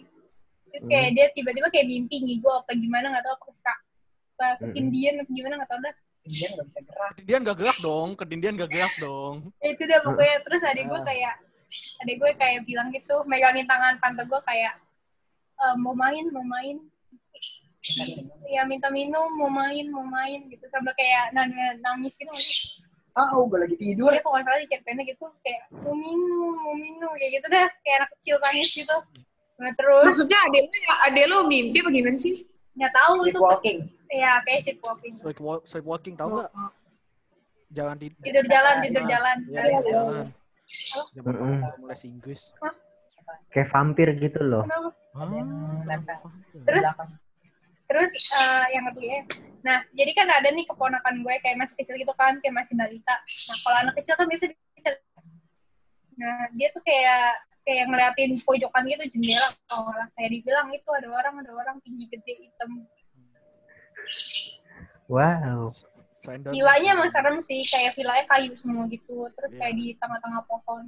Terus 0.69 0.85
kayak 0.85 1.09
dia 1.13 1.27
tiba-tiba 1.33 1.69
kayak 1.69 1.87
mimpi 1.87 2.17
ngigo 2.21 2.51
apa 2.53 2.73
gimana 2.73 3.09
nggak 3.09 3.25
tahu 3.25 3.35
apa 3.37 3.47
suka 3.53 3.75
apa 4.39 4.47
Hmm. 4.49 4.61
ketindian 4.71 5.15
apa 5.19 5.31
gimana 5.31 5.55
nggak 5.59 5.71
tahu 5.71 5.81
dah. 5.81 5.95
Dia 6.29 6.47
nggak 6.53 6.67
bisa 6.69 6.81
gerak. 6.85 7.11
Ketindian 7.17 7.41
gak 7.43 7.59
gerak 7.59 7.79
dong, 7.81 8.09
ketindian 8.15 8.55
gak 8.55 8.69
gerak 8.69 8.95
dong. 9.01 9.35
Ya, 9.59 9.69
itu 9.73 9.83
dah 9.83 10.01
pokoknya 10.05 10.37
terus 10.45 10.63
adek 10.63 10.85
gue 10.87 11.01
Ah. 11.01 11.07
kayak 11.09 11.35
adek 12.05 12.17
gue 12.17 12.31
kayak 12.37 12.61
bilang 12.65 12.89
gitu 12.93 13.17
megangin 13.25 13.65
tangan 13.65 13.97
tante 13.97 14.23
gue 14.25 14.41
kayak 14.45 14.77
"Eh, 15.59 15.75
mau 15.77 15.93
main 15.93 16.25
mau 16.29 16.45
main 16.45 16.77
ya 18.47 18.63
minta 18.65 18.93
minum 18.93 19.29
mau 19.35 19.49
main 19.49 19.89
mau 19.89 20.05
main 20.05 20.45
gitu 20.47 20.65
sambil 20.69 20.93
kayak 20.93 21.33
nang 21.33 21.49
nangis 21.81 22.13
gitu 22.15 22.29
Ah, 23.19 23.35
oh, 23.35 23.45
gue 23.45 23.59
lagi 23.59 23.75
tidur. 23.75 24.15
dia 24.15 24.23
kok 24.23 24.31
nggak 24.31 24.47
salah 24.47 24.63
ceritainnya 24.63 25.05
gitu 25.05 25.27
kayak 25.43 25.61
mau 25.75 25.91
minum 25.91 26.55
mau 26.55 26.75
minum 26.75 27.11
kayak 27.13 27.31
gitu 27.35 27.47
dah 27.51 27.67
kayak 27.83 27.97
anak 27.99 28.11
kecil 28.15 28.37
nangis 28.39 28.71
gitu 28.73 28.97
nah 29.59 29.73
terus 29.75 30.07
Maksudnya 30.07 30.39
adek 30.47 30.63
lo, 30.65 30.77
ya, 30.79 30.95
adek 31.05 31.25
lo 31.27 31.37
mimpi 31.45 31.79
apa 31.83 31.91
gimana 31.91 32.15
sih? 32.15 32.47
nggak 32.79 32.93
tahu 32.95 33.13
itu 33.21 33.35
Sleepwalking. 33.35 33.79
ya 34.09 34.33
kayak 34.47 34.61
sleepwalking 34.63 35.15
Sleepwalk, 35.19 35.61
sleepwalking 35.67 36.15
tau 36.15 36.29
nggak? 36.31 36.51
Jangan 37.69 37.97
tidur. 37.99 38.23
tidur 38.23 38.45
jalan 38.47 38.75
tidur 38.81 39.05
jalan 39.05 39.37
Iya, 39.45 39.61
tidur 39.61 39.85
jalan. 39.85 40.27
Halo? 40.69 41.03
Zaman 41.11 41.33
Mm-mm. 41.35 41.59
udah 41.59 41.75
mulai 41.81 41.99
Inggris. 42.05 42.41
Kayak 43.49 43.69
vampir 43.73 44.09
gitu 44.17 44.41
loh. 44.41 44.63
Kenapa? 44.63 44.89
Ah, 45.13 45.27
terus 46.63 46.87
terus 47.89 48.13
eh, 48.15 48.67
yang 48.77 48.85
kedua 48.93 49.25
nah 49.59 49.83
jadi 49.91 50.13
kan 50.15 50.29
ada 50.29 50.49
nih 50.53 50.65
keponakan 50.65 51.25
gue 51.25 51.35
kayak 51.43 51.59
masih 51.59 51.75
kecil 51.81 51.97
gitu 51.97 52.15
kan 52.15 52.39
kayak 52.39 52.55
masih 52.55 52.77
balita 52.77 53.15
nah 53.19 53.57
kalau 53.65 53.77
anak 53.83 53.95
kecil 53.99 54.15
kan 54.15 54.27
biasa 54.29 54.45
bisa 54.77 54.91
nah 56.15 56.47
dia 56.53 56.69
tuh 56.71 56.83
kayak 56.83 57.33
kayak 57.63 57.85
ngeliatin 57.87 58.39
pojokan 58.43 58.85
gitu 58.87 59.05
jendela 59.13 59.49
kalau 59.67 59.93
kayak 60.15 60.31
dibilang 60.31 60.69
itu 60.71 60.89
ada 60.89 61.09
orang 61.11 61.35
ada 61.41 61.53
orang 61.53 61.77
tinggi 61.83 62.07
gede 62.09 62.33
hitam 62.39 62.71
Wow. 65.09 65.73
Vilanya 66.53 66.93
emang 66.93 67.09
serem 67.09 67.41
sih 67.41 67.65
kayak 67.65 67.97
vilanya 67.97 68.25
kayu 68.29 68.53
semua 68.53 68.85
gitu 68.89 69.25
terus 69.33 69.49
Iya. 69.55 69.59
kayak 69.65 69.75
di 69.77 69.87
tengah-tengah 69.97 70.43
pohon 70.45 70.85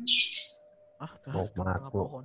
Ah, 1.00 1.08
Mau 1.32 1.48
tengah 1.56 1.76
ngaku. 1.80 1.96
pohon. 1.96 2.24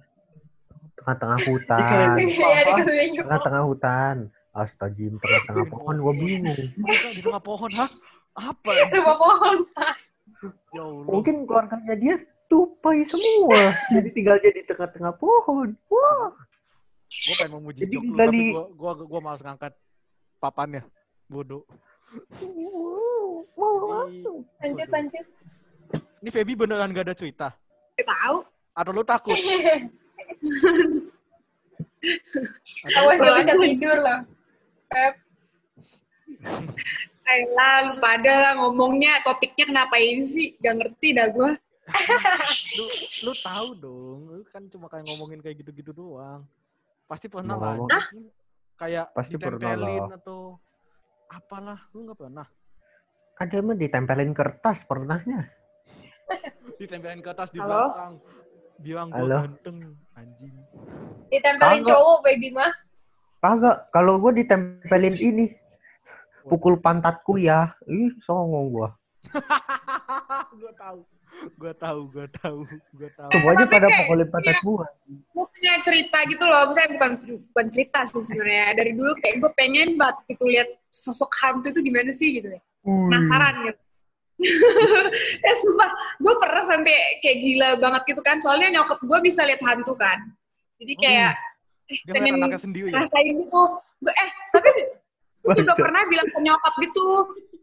Tengah-tengah 1.00 1.39
hutan. 1.48 1.79
Ya 2.36 2.75
pohon 2.75 3.15
Tengah-tengah 3.24 3.63
hutan. 3.63 4.15
Astagfirullah, 4.56 5.20
tengah-tengah 5.20 5.68
pohon 5.68 5.96
gue 6.00 6.14
bingung. 6.16 6.60
Di 6.80 7.20
tengah 7.20 7.44
pohon, 7.44 7.68
hah? 7.76 7.92
Apa 8.40 8.72
ya? 8.72 8.88
rumah 8.88 9.18
pohon 9.20 9.58
Ya 10.72 10.84
Allah. 10.84 11.04
Mungkin 11.12 11.44
keluarganya 11.44 11.96
dia 12.00 12.16
tupai 12.48 13.04
semua. 13.04 13.76
Jadi 13.96 14.10
tinggal 14.16 14.40
jadi 14.40 14.64
tengah-tengah 14.64 15.12
pohon. 15.20 15.76
Wah. 15.92 16.32
Gue 17.12 17.36
pengen 17.36 17.52
memuji 17.60 17.84
Jadi 17.84 17.96
jok 17.96 18.04
lu, 18.04 18.16
tapi 18.16 18.40
gue 18.52 18.66
gua, 18.76 18.92
gua 19.04 19.20
malas 19.24 19.44
ngangkat 19.44 19.76
papannya. 20.40 20.84
Bodoh. 21.28 21.68
Wow. 23.60 24.08
Ini, 24.08 24.24
lanjut 24.62 24.88
lanjut 24.88 25.26
Ini 26.24 26.30
Feby 26.32 26.54
beneran 26.56 26.96
gak 26.96 27.12
ada 27.12 27.16
cerita? 27.16 27.48
Gak 28.00 28.08
tahu. 28.08 28.38
Atau 28.72 28.92
lu 28.96 29.04
takut? 29.04 29.36
Awas 33.00 33.20
gak 33.24 33.36
bisa 33.44 33.54
tidur 33.60 33.98
loh 34.00 34.35
Pep 34.96 35.14
Ayolah, 37.25 37.75
lu 37.90 37.94
pada 38.00 38.34
lah 38.38 38.54
ngomongnya 38.64 39.20
topiknya 39.28 39.68
kenapain 39.68 40.24
sih? 40.24 40.56
Gak 40.62 40.78
ngerti 40.78 41.18
dah 41.18 41.28
gue. 41.34 41.52
lu, 42.78 42.86
lu 43.28 43.34
tahu 43.34 43.68
dong, 43.82 44.20
lu 44.30 44.42
kan 44.54 44.64
cuma 44.72 44.88
kayak 44.88 45.10
ngomongin 45.10 45.42
kayak 45.42 45.60
gitu-gitu 45.60 45.92
doang. 45.92 46.46
Pasti 47.10 47.28
pernah 47.28 47.58
lah. 47.58 47.82
Anjing. 47.82 48.30
Kayak 48.78 49.10
Pasti 49.12 49.36
pernah 49.42 49.74
ditempelin 49.74 50.06
lah. 50.06 50.18
atau 50.22 50.40
apalah, 51.34 51.80
lu 51.92 52.00
nggak 52.06 52.20
pernah. 52.22 52.48
Ada 53.42 53.58
mah 53.60 53.75
ditempelin 53.75 54.32
kertas 54.32 54.78
pernahnya. 54.86 55.50
Ditempelin 56.82 57.20
ke 57.25 57.30
atas 57.34 57.50
di 57.52 57.60
Halo? 57.60 57.90
belakang. 57.90 58.14
Bilang 58.80 59.08
gue 59.12 59.18
Halo? 59.18 59.38
ganteng, 59.44 59.78
anjing. 60.16 60.56
ditempelin 61.34 61.82
Kagak. 61.82 61.90
cowok 61.90 62.18
baby 62.22 62.50
mah 62.54 62.72
Kagak, 63.46 63.94
kalau 63.94 64.18
gue 64.18 64.42
ditempelin 64.42 65.14
ini. 65.22 65.46
Pukul 66.50 66.82
pantatku 66.82 67.38
ya. 67.38 67.78
Ih, 67.86 68.18
songong 68.25 68.74
gua. 68.74 68.90
gue 70.62 70.74
tahu, 70.78 71.00
gue 71.58 71.74
tahu, 71.78 72.00
gue 72.10 72.28
tahu, 72.42 72.60
gue 72.70 73.10
tahu. 73.14 73.30
Semuanya 73.34 73.66
Tapi 73.70 73.74
pada 73.78 73.88
pukulin 74.02 74.30
pantat 74.34 74.58
gua. 74.66 74.86
Gue 75.10 75.46
punya 75.46 75.74
cerita 75.86 76.25
gitu 76.25 76.42
loh, 76.46 76.74
misalnya 76.74 76.90
bukan 76.98 77.12
bukan 77.54 77.68
cerita 77.70 78.00
sih 78.10 78.18
sebenarnya. 78.25 78.78
Dari 78.82 78.92
dulu 78.98 79.14
kayak 79.22 79.36
gue 79.46 79.52
pengen 79.54 79.90
banget 79.94 80.18
gitu 80.34 80.46
lihat 80.50 80.70
sosok 80.90 81.30
hantu 81.46 81.70
itu 81.70 81.86
gimana 81.86 82.10
sih 82.10 82.42
gitu 82.42 82.50
ya. 82.50 82.62
Penasaran 82.82 83.54
gitu. 83.70 83.82
ya 85.46 85.54
sumpah, 85.54 85.90
gue 86.18 86.34
pernah 86.42 86.64
sampai 86.66 86.98
kayak 87.22 87.38
gila 87.46 87.70
banget 87.78 88.02
gitu 88.10 88.22
kan. 88.25 88.42
Soalnya 88.42 88.82
nyokap 88.82 89.02
gue 89.06 89.20
bisa 89.22 89.46
lihat 89.46 89.62
hantu 89.62 89.94
kan. 89.98 90.18
Jadi 90.82 90.94
kayak 90.98 91.34
eh, 91.34 91.55
Dia 91.86 92.13
pengen 92.18 92.42
anaknya 92.42 92.60
sendiri 92.62 92.89
ya? 92.89 92.98
rasain 93.01 93.34
gitu. 93.38 93.62
Gue 94.01 94.13
eh 94.13 94.30
tapi 94.54 94.70
gue 95.46 95.54
juga 95.62 95.74
pernah 95.77 96.01
bilang 96.10 96.25
ke 96.25 96.39
nyokap 96.42 96.74
gitu, 96.82 97.06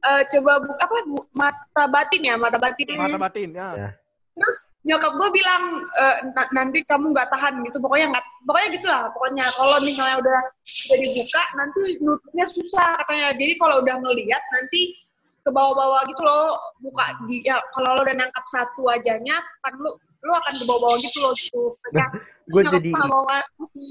eh, 0.07 0.23
coba 0.31 0.53
bu, 0.63 0.73
apa 0.79 0.97
bu, 1.11 1.19
mata 1.35 1.85
batin 1.91 2.23
ya, 2.23 2.35
mata 2.39 2.55
batin. 2.59 2.95
Mata 2.95 3.19
batin, 3.19 3.51
ya. 3.51 3.69
Ya. 3.75 3.91
Terus 4.33 4.59
nyokap 4.87 5.13
gue 5.19 5.29
bilang 5.35 5.63
"Eh, 5.83 6.17
"Na- 6.33 6.51
nanti 6.55 6.81
kamu 6.87 7.11
nggak 7.13 7.29
tahan 7.35 7.59
gitu, 7.67 7.83
pokoknya 7.83 8.15
nggak, 8.15 8.25
pokoknya 8.47 8.69
gitulah. 8.79 9.03
Pokoknya 9.13 9.45
kalau 9.59 9.79
misalnya 9.83 10.17
udah 10.23 10.41
udah 10.63 10.99
dibuka, 11.03 11.43
nanti 11.59 11.83
nutupnya 12.01 12.47
susah 12.49 12.89
katanya. 13.03 13.29
Jadi 13.37 13.53
kalau 13.61 13.83
udah 13.83 13.95
ngeliat 13.99 14.43
nanti 14.55 14.95
ke 15.43 15.51
bawah-bawah 15.51 16.07
gitu 16.07 16.23
loh 16.23 16.55
buka 16.79 17.19
di 17.27 17.43
ya 17.43 17.59
kalau 17.75 17.99
lo 17.99 18.07
udah 18.07 18.15
nangkap 18.15 18.47
satu 18.47 18.87
wajahnya 18.87 19.43
kan 19.67 19.75
lo 19.75 19.99
lo 20.23 20.33
akan 20.33 20.53
ke 20.55 20.65
bawah-bawah 20.65 20.99
gitu 21.03 21.19
loh 21.19 21.33
gitu. 21.35 21.63
Nah, 21.93 22.07
gue 22.47 22.63
jadi 22.63 22.89
mau 22.95 23.27
ngasih 23.27 23.91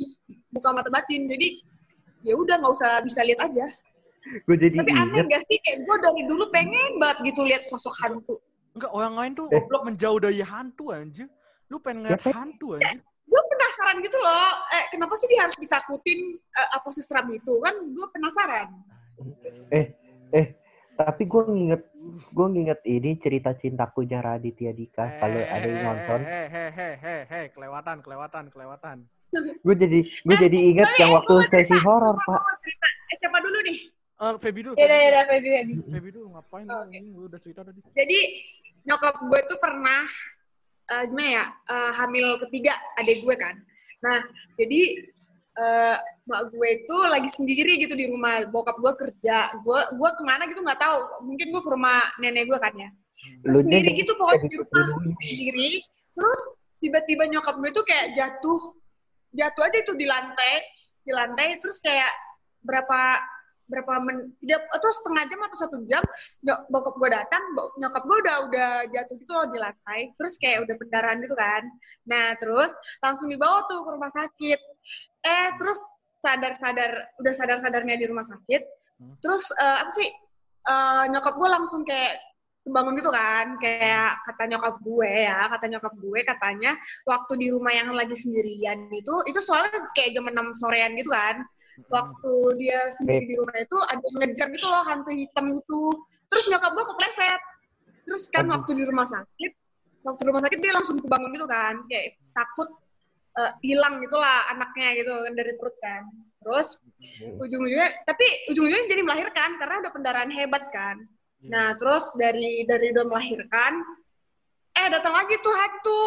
buka 0.50 0.69
mata 0.71 0.89
batin. 0.89 1.27
Jadi 1.27 1.59
ya 2.23 2.33
udah 2.35 2.55
nggak 2.55 2.71
usah 2.71 3.03
bisa 3.03 3.19
lihat 3.21 3.43
aja. 3.43 3.65
Gue 4.47 4.55
jadi 4.55 4.79
tapi 4.79 4.93
aneh 4.93 5.11
inget 5.11 5.27
gak 5.27 5.43
sih? 5.50 5.57
Kayak 5.59 5.77
gue 5.83 5.95
dari 6.00 6.21
dulu 6.29 6.43
pengen 6.53 7.01
banget 7.01 7.17
gitu 7.25 7.41
lihat 7.43 7.65
sosok 7.65 7.91
hantu. 8.00 8.38
Enggak, 8.71 8.91
orang 8.93 9.13
lain 9.17 9.31
tuh 9.35 9.47
Eh. 9.51 9.63
menjauh 9.83 10.19
dari 10.21 10.39
hantu 10.39 10.93
anjir. 10.93 11.27
Lu 11.67 11.81
pengen 11.81 12.05
ngeliat 12.07 12.23
Ya, 12.23 12.31
hantu 12.31 12.79
anjir. 12.79 13.01
gue 13.01 13.41
penasaran 13.47 13.95
gitu 14.00 14.17
loh. 14.19 14.51
Eh 14.71 14.83
kenapa 14.91 15.13
sih 15.15 15.27
dia 15.27 15.43
harus 15.43 15.55
ditakutin 15.55 16.19
eh, 16.38 16.69
apa 16.75 16.88
sih 16.91 17.03
seram 17.03 17.27
itu? 17.31 17.53
Kan 17.59 17.75
gue 17.91 18.07
penasaran. 18.13 18.67
Eh 19.73 19.85
eh 20.31 20.45
tapi 20.95 21.23
gue 21.25 21.43
nginget 21.43 21.81
gue 22.12 22.48
nginget 22.50 22.80
ini 22.84 23.15
cerita 23.15 23.53
cintaku 23.53 24.03
Raditya 24.06 24.72
Dika 24.72 25.06
kalau 25.18 25.39
ada 25.39 25.63
yang 25.63 25.84
nonton 25.84 26.20
Hei, 26.22 26.46
hei, 26.48 26.70
hei, 26.70 26.94
hei, 26.98 27.20
hei, 27.25 27.46
kelewatan, 27.50 28.00
kelewatan, 28.00 28.44
kelewatan. 28.50 28.98
gue 29.32 29.75
jadi 29.75 30.00
gue 30.03 30.36
jadi 30.38 30.58
inget 30.60 30.88
Tapi 30.88 31.00
yang 31.00 31.10
gue 31.10 31.18
waktu 31.18 31.34
sesi 31.48 31.72
cerita, 31.72 31.86
horor 31.86 32.15
gue 32.15 32.25
pak 32.27 32.41
mau 32.41 32.56
cerita 32.60 32.88
SMA 33.15 33.39
dulu 33.39 33.60
nih 33.63 33.80
Eh, 34.22 34.38
Feby 34.38 34.62
dulu. 34.62 34.75
Ya 34.77 34.86
udah, 34.86 34.94
Feby 34.94 35.01
ya 35.01 35.10
dulu. 35.10 35.10
udah, 35.10 35.25
Feby, 35.25 35.50
Feby. 35.50 35.74
Feby 35.89 36.10
dulu 36.13 36.27
ngapain 36.30 36.65
lu? 36.70 36.77
Oke. 36.77 36.94
Ini 36.94 37.10
Lu 37.10 37.25
udah 37.25 37.39
cerita 37.41 37.62
tadi. 37.65 37.80
jadi 37.89 38.20
nyokap 38.82 39.15
gue 39.18 39.39
tuh 39.46 39.58
pernah 39.58 40.01
eh, 40.88 41.03
gimana 41.10 41.30
ya 41.32 41.46
eh, 41.68 41.91
hamil 41.96 42.27
ketiga 42.39 42.74
adik 42.98 43.22
gue 43.22 43.34
kan 43.34 43.56
nah 44.01 44.18
jadi 44.58 44.80
eh, 45.58 45.98
mak 46.27 46.41
gue 46.53 46.70
itu 46.84 46.96
lagi 47.08 47.29
sendiri 47.31 47.81
gitu 47.81 47.93
di 47.96 48.08
rumah. 48.08 48.46
Bokap 48.48 48.79
gue 48.79 48.93
kerja. 48.96 49.51
Gue 49.63 49.81
gue 49.96 50.10
ke 50.15 50.24
mana 50.24 50.48
gitu 50.48 50.62
nggak 50.63 50.79
tahu. 50.79 51.27
Mungkin 51.27 51.48
gue 51.51 51.62
ke 51.62 51.70
rumah 51.72 52.00
nenek 52.24 52.48
gue 52.48 52.60
kan 52.60 52.74
ya. 52.75 52.89
Terus 53.46 53.53
Lu 53.53 53.62
sendiri 53.67 53.89
gitu 54.00 54.12
pokoknya 54.17 54.48
di 54.48 54.58
rumah 54.58 54.86
sendiri. 55.20 55.72
Terus 56.15 56.41
tiba-tiba 56.81 57.24
nyokap 57.29 57.55
gue 57.60 57.72
tuh 57.75 57.86
kayak 57.86 58.15
jatuh. 58.15 58.62
Jatuh 59.31 59.63
aja 59.67 59.77
itu 59.79 59.93
di 59.96 60.05
lantai. 60.08 60.55
Di 61.01 61.12
lantai 61.12 61.60
terus 61.60 61.81
kayak 61.84 62.12
berapa 62.62 63.20
berapa 63.72 64.03
men 64.03 64.36
atau 64.51 64.89
setengah 64.91 65.31
jam 65.31 65.39
atau 65.48 65.58
satu 65.63 65.77
jam 65.88 66.03
nyok- 66.43 66.67
bokap 66.67 66.91
gue 67.00 67.08
datang 67.08 67.39
nyokap 67.79 68.03
gue 68.03 68.17
udah 68.20 68.36
udah 68.51 68.70
jatuh 68.91 69.15
gitu 69.15 69.31
loh 69.31 69.48
di 69.48 69.60
lantai. 69.63 70.12
Terus 70.20 70.36
kayak 70.39 70.67
udah 70.67 70.75
pendarahan 70.75 71.24
gitu 71.24 71.36
kan. 71.39 71.63
Nah 72.08 72.36
terus 72.36 72.72
langsung 73.00 73.31
dibawa 73.31 73.63
tuh 73.72 73.79
ke 73.88 73.89
rumah 73.96 74.12
sakit 74.12 74.60
eh 75.21 75.47
terus 75.57 75.79
sadar 76.21 76.53
sadar 76.53 76.91
udah 77.17 77.33
sadar 77.33 77.57
sadarnya 77.61 77.97
di 77.97 78.05
rumah 78.09 78.25
sakit. 78.25 78.63
Hmm. 79.01 79.17
terus 79.17 79.49
eh, 79.57 79.77
apa 79.81 79.91
sih 79.97 80.09
eh, 80.69 81.03
nyokap 81.09 81.33
gue 81.33 81.49
langsung 81.49 81.81
kayak 81.81 82.21
kebangun 82.61 82.93
gitu 83.01 83.09
kan. 83.09 83.57
Kayak 83.57 84.21
kata 84.29 84.43
nyokap 84.53 84.75
gue 84.85 85.11
ya 85.25 85.49
kata 85.49 85.65
nyokap 85.65 85.93
gue 85.97 86.19
katanya 86.21 86.71
waktu 87.09 87.33
di 87.41 87.47
rumah 87.49 87.73
yang 87.73 87.89
lagi 87.97 88.13
sendirian 88.13 88.85
itu 88.93 89.13
itu 89.25 89.39
soalnya 89.41 89.73
kayak 89.97 90.13
jam 90.13 90.29
6 90.29 90.61
sorean 90.61 90.93
gitu 90.93 91.09
kan. 91.09 91.41
Waktu 91.89 92.33
dia 92.61 92.91
sendiri 92.93 93.25
di 93.25 93.35
rumah 93.39 93.57
itu 93.57 93.77
ada 93.89 94.03
yang 94.03 94.17
ngejar 94.21 94.47
gitu 94.53 94.67
loh 94.69 94.83
hantu 94.85 95.09
hitam 95.09 95.45
gitu. 95.49 95.83
Terus 96.29 96.45
nyokap 96.53 96.71
gue 96.77 96.85
kepleset. 96.93 97.41
Terus 98.05 98.23
kan 98.29 98.45
waktu 98.49 98.71
di 98.77 98.83
rumah 98.85 99.07
sakit 99.09 99.51
waktu 100.01 100.21
di 100.25 100.27
rumah 100.33 100.41
sakit 100.41 100.59
dia 100.61 100.73
langsung 100.77 100.97
kebangun 101.01 101.33
gitu 101.33 101.47
kan. 101.49 101.81
Kayak 101.89 102.21
takut 102.37 102.69
eh, 103.31 103.51
hilang 103.63 104.01
gitulah 104.01 104.50
anaknya 104.51 105.00
gitu 105.00 105.11
kan 105.13 105.33
dari 105.33 105.53
perut 105.55 105.75
kan 105.79 106.03
terus 106.41 106.67
ujung-ujungnya 107.38 108.03
tapi 108.03 108.25
ujung-ujungnya 108.50 108.89
jadi 108.89 109.01
melahirkan 109.05 109.50
karena 109.61 109.75
udah 109.81 109.91
pendarahan 109.93 110.32
hebat 110.34 110.67
kan 110.73 110.97
Iya. 111.41 111.49
nah 111.49 111.67
terus 111.73 112.06
dari 112.21 112.62
dari 112.69 112.93
udah 112.93 113.01
melahirkan 113.10 113.82
eh 114.77 114.88
datang 114.93 115.10
lagi 115.10 115.41
tuh 115.41 115.49
hantu 115.49 116.01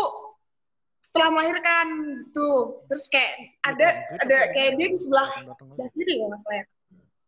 setelah 1.03 1.35
melahirkan 1.35 1.87
tuh 2.31 2.87
terus 2.87 3.11
kayak 3.11 3.59
ada 3.67 3.99
ada 4.23 4.39
kayak 4.55 4.79
dia 4.79 4.89
di 4.95 4.99
sebelah 4.99 5.27
sebelah 5.59 5.91
kiri 5.91 6.23
ya. 6.23 6.63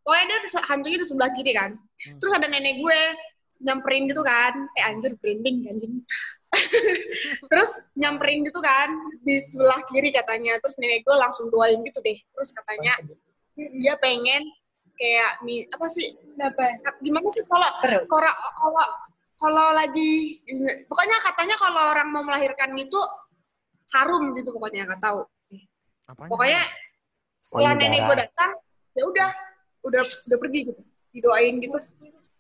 Pokoknya 0.07 0.25
dia 0.31 0.39
di 0.39 0.51
se- 0.55 0.67
hantunya 0.71 0.99
di 1.03 1.07
sebelah 1.07 1.31
kiri 1.35 1.51
kan. 1.51 1.75
Hmm. 1.75 2.19
Terus 2.23 2.31
ada 2.31 2.47
nenek 2.47 2.79
gue 2.79 3.01
nyamperin 3.63 4.09
gitu 4.09 4.23
kan. 4.25 4.55
Eh 4.77 4.85
anjir 4.85 5.15
branding 5.21 5.67
anjing. 5.69 5.95
Terus 7.51 7.71
nyamperin 7.97 8.45
gitu 8.47 8.61
kan 8.65 8.89
di 9.23 9.37
sebelah 9.41 9.81
kiri 9.93 10.11
katanya. 10.13 10.57
Terus 10.63 10.77
nenek 10.81 11.05
gue 11.05 11.17
langsung 11.17 11.53
doain 11.53 11.81
gitu 11.85 12.01
deh. 12.01 12.19
Terus 12.35 12.51
katanya 12.57 12.97
dia 13.57 13.95
pengen 14.01 14.45
kayak 14.97 15.45
mi 15.45 15.65
apa 15.69 15.87
sih 15.93 16.17
Kenapa? 16.37 16.73
gimana 17.05 17.29
sih 17.29 17.45
kalau 17.45 17.69
kalau 18.09 18.33
kalau 18.33 18.87
kalau 19.37 19.67
lagi 19.77 20.41
pokoknya 20.89 21.17
katanya 21.21 21.57
kalau 21.61 21.93
orang 21.93 22.09
mau 22.09 22.25
melahirkan 22.25 22.73
itu 22.81 22.97
harum 23.93 24.33
gitu 24.33 24.57
pokoknya 24.57 24.89
nggak 24.89 25.05
tahu 25.05 25.25
Apanya? 26.09 26.29
pokoknya 26.33 26.63
setelah 27.45 27.73
Wangi 27.77 27.81
nenek 27.85 28.01
gue 28.09 28.17
datang 28.17 28.51
ya 28.97 29.03
udah 29.05 29.31
udah 29.85 30.03
udah 30.03 30.39
pergi 30.41 30.61
gitu 30.73 30.83
didoain 31.13 31.55
gitu 31.61 31.77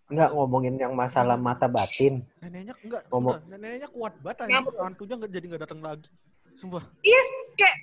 nggak 0.07 0.31
ngomongin 0.31 0.75
yang 0.77 0.95
masalah 0.95 1.35
mata 1.35 1.67
batin 1.67 2.23
neneknya 2.39 2.75
enggak, 2.81 3.03
Ngomong- 3.11 3.37
sumpah, 3.37 3.51
neneknya 3.53 3.89
kuat 3.91 4.13
banget 4.21 4.39
anjir. 4.47 4.63
Hantunya 4.79 5.15
enggak 5.15 5.33
jadi 5.33 5.45
enggak 5.47 5.63
datang 5.63 5.81
lagi. 5.81 6.09
Sumpah. 6.55 6.83
iya 7.03 7.21
kayak 7.55 7.77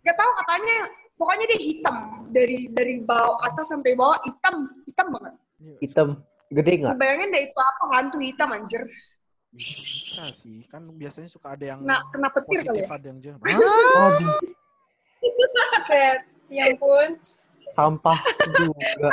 nggak 0.00 0.16
tahu 0.16 0.30
katanya 0.34 0.76
pokoknya 1.14 1.44
dia 1.46 1.60
hitam 1.60 1.96
dari 2.28 2.58
dari 2.68 2.94
bawah 3.00 3.36
atas 3.42 3.68
sampai 3.68 3.92
bawah 3.92 4.16
hitam 4.22 4.54
hitam 4.84 5.06
banget 5.12 5.34
Iya, 5.58 5.74
hitam 5.80 6.08
gede 6.48 6.72
nggak 6.78 6.94
bayangin 6.96 7.28
deh 7.28 7.42
itu 7.44 7.58
apa 7.58 7.84
hantu 7.92 8.18
hitam 8.18 8.48
anjir 8.48 8.82
bisa 9.48 10.24
sih. 10.26 10.60
Kan 10.66 10.88
biasanya 10.90 11.24
suka 11.26 11.52
ada 11.52 11.64
yang 11.66 11.80
kena 11.80 11.96
kena 12.08 12.28
petir 12.30 12.60
kali 12.60 12.68
positif 12.74 12.84
ya 12.84 12.94
ada 12.94 13.06
yang 13.06 13.18
jahat. 13.18 13.40
Waduh, 13.44 14.38
Set. 15.84 16.20
Ya 16.48 16.64
ampun. 16.66 17.10
sampah 17.70 18.18
juga 18.56 19.08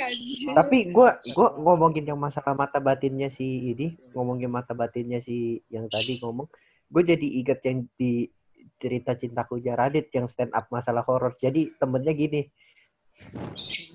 aja 0.00 0.52
tapi 0.56 0.90
gue 0.90 1.08
gua 1.36 1.48
ngomongin 1.56 2.04
yang 2.08 2.20
masalah 2.20 2.56
mata 2.56 2.80
batinnya 2.80 3.28
si 3.28 3.74
ini 3.76 3.96
ngomongin 4.16 4.50
mata 4.50 4.72
batinnya 4.72 5.20
si 5.20 5.60
yang 5.68 5.86
tadi 5.86 6.18
ngomong 6.20 6.48
gue 6.90 7.02
jadi 7.04 7.26
inget 7.40 7.60
yang 7.62 7.86
di 7.94 8.26
cerita 8.80 9.14
cintaku 9.14 9.60
Jaradit 9.60 10.08
yang 10.16 10.26
stand 10.26 10.50
up 10.56 10.66
masalah 10.72 11.04
horor 11.04 11.36
jadi 11.36 11.70
temennya 11.76 12.12
gini 12.16 12.42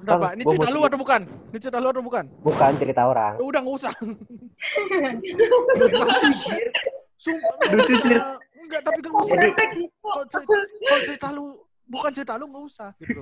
Bang, 0.06 0.22
Pak. 0.22 0.38
Ini 0.38 0.46
cerita 0.46 0.70
lu 0.70 0.86
atau 0.86 1.02
bukan? 1.02 1.26
Ini 1.26 1.58
cerita 1.58 1.82
lu 1.82 1.90
atau 1.90 2.06
bukan? 2.06 2.30
bukan 2.46 2.72
cerita 2.78 3.10
orang 3.10 3.34
Udah 3.42 3.58
nggak 3.66 3.74
usah. 3.82 3.94
Sumpah. 7.18 7.58
Enggak, 8.54 8.82
tapi 8.86 9.02
nggak 9.02 9.18
usah. 9.18 9.38
Kalau 9.90 10.26
cerita, 10.30 10.54
cerita 11.10 11.28
lu 11.34 11.58
bukan 11.86 12.12
cerita 12.14 12.34
lu 12.38 12.46
nggak 12.50 12.66
usah 12.66 12.90
gitu. 12.98 13.22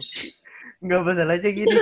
nggak 0.84 1.02
masalahnya 1.04 1.50
gini 1.52 1.78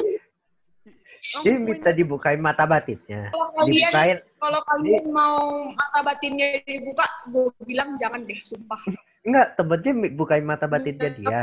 Dia 1.22 1.54
main 1.54 1.62
minta 1.62 1.94
dibukain 1.94 2.42
mata 2.42 2.66
batinnya 2.66 3.30
kalau 3.30 3.54
kalian 3.54 3.78
dibukain 3.78 4.18
kalau 4.42 4.62
kalian 4.66 5.06
mau 5.14 5.70
mata 5.70 6.00
batinnya 6.02 6.48
dibuka 6.66 7.06
gue 7.30 7.46
bilang 7.70 7.94
jangan 8.02 8.26
deh 8.26 8.42
sumpah 8.42 8.82
enggak 9.22 9.48
temennya 9.54 9.92
bukain 10.18 10.46
mata 10.46 10.66
batinnya 10.66 11.14
dia 11.14 11.42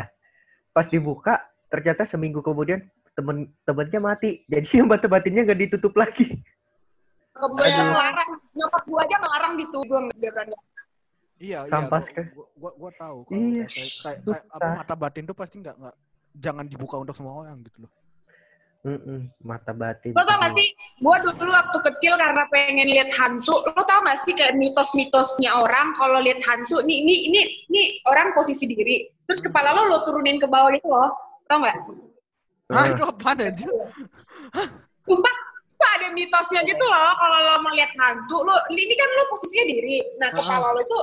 pas 0.74 0.90
dibuka 0.90 1.38
ternyata 1.70 2.02
seminggu 2.02 2.42
kemudian 2.42 2.82
temen 3.14 3.54
temennya 3.62 4.00
mati 4.02 4.42
jadi 4.50 4.82
yang 4.82 4.90
mata 4.94 5.06
batinnya 5.06 5.46
nggak 5.46 5.60
ditutup 5.70 5.94
lagi 5.94 6.42
nyokap 7.38 7.54
gue 7.54 7.66
ngelarang 7.70 8.30
nyokap 8.58 8.82
gue 8.82 8.98
aja 8.98 9.16
ngelarang 9.22 9.52
gitu 9.62 9.78
gue 9.86 9.98
nggak 10.10 10.32
berani 10.34 10.56
Iya, 11.38 11.70
Sampah 11.70 12.02
iya. 12.02 12.06
sekali. 12.10 12.28
Gua, 12.34 12.46
gua, 12.58 12.72
gua 12.74 12.90
tahu. 12.98 13.18
Kalau 13.30 13.38
Iya. 13.38 13.66
kayak, 13.70 13.94
kayak, 14.02 14.18
kayak 14.26 14.44
apa 14.58 14.68
mata 14.74 14.94
batin 14.98 15.22
tuh 15.22 15.36
pasti 15.38 15.56
nggak 15.62 15.76
nggak 15.78 15.96
jangan 16.34 16.66
dibuka 16.66 16.96
untuk 16.98 17.14
semua 17.14 17.34
orang 17.38 17.62
gitu 17.62 17.86
loh. 17.86 17.92
Mm-mm, 18.78 19.26
mata 19.42 19.74
batin 19.74 20.14
lo 20.14 20.22
tau 20.22 20.38
gak 20.38 20.54
sih 20.54 20.70
gue 20.96 21.16
dulu 21.20 21.50
waktu 21.50 21.78
kecil 21.82 22.14
karena 22.14 22.46
pengen 22.46 22.86
lihat 22.86 23.10
hantu 23.10 23.50
lo 23.66 23.82
tau 23.82 24.00
gak 24.00 24.22
sih 24.22 24.32
kayak 24.32 24.54
mitos-mitosnya 24.54 25.50
orang 25.50 25.98
kalau 25.98 26.22
lihat 26.22 26.38
hantu 26.42 26.78
nih 26.82 27.02
ini 27.02 27.14
ini 27.26 27.40
ini 27.66 27.82
orang 28.06 28.30
posisi 28.32 28.64
diri 28.64 29.02
terus 29.26 29.42
kepala 29.42 29.74
lo 29.74 29.90
lo 29.90 29.98
turunin 30.02 30.38
ke 30.38 30.46
bawah 30.46 30.70
gitu 30.70 30.86
loh 30.86 31.10
tau 31.44 31.58
gak 31.60 31.74
Hah, 32.68 32.84
Ah. 32.84 32.92
itu 32.92 33.00
apa 33.02 33.32
aja? 33.34 33.64
sumpah 35.02 35.34
itu 35.64 35.84
ada 35.96 36.08
mitosnya 36.12 36.60
gitu 36.62 36.84
loh 36.84 37.10
kalau 37.16 37.38
lo 37.40 37.54
mau 37.60 37.72
lihat 37.72 37.92
hantu 37.96 38.36
lo 38.42 38.54
ini 38.68 38.92
kan 38.92 39.08
lo 39.10 39.24
posisinya 39.28 39.64
diri 39.66 39.96
nah 40.16 40.28
Ah. 40.28 40.36
kepala 40.36 40.66
lo 40.70 40.80
itu 40.80 40.98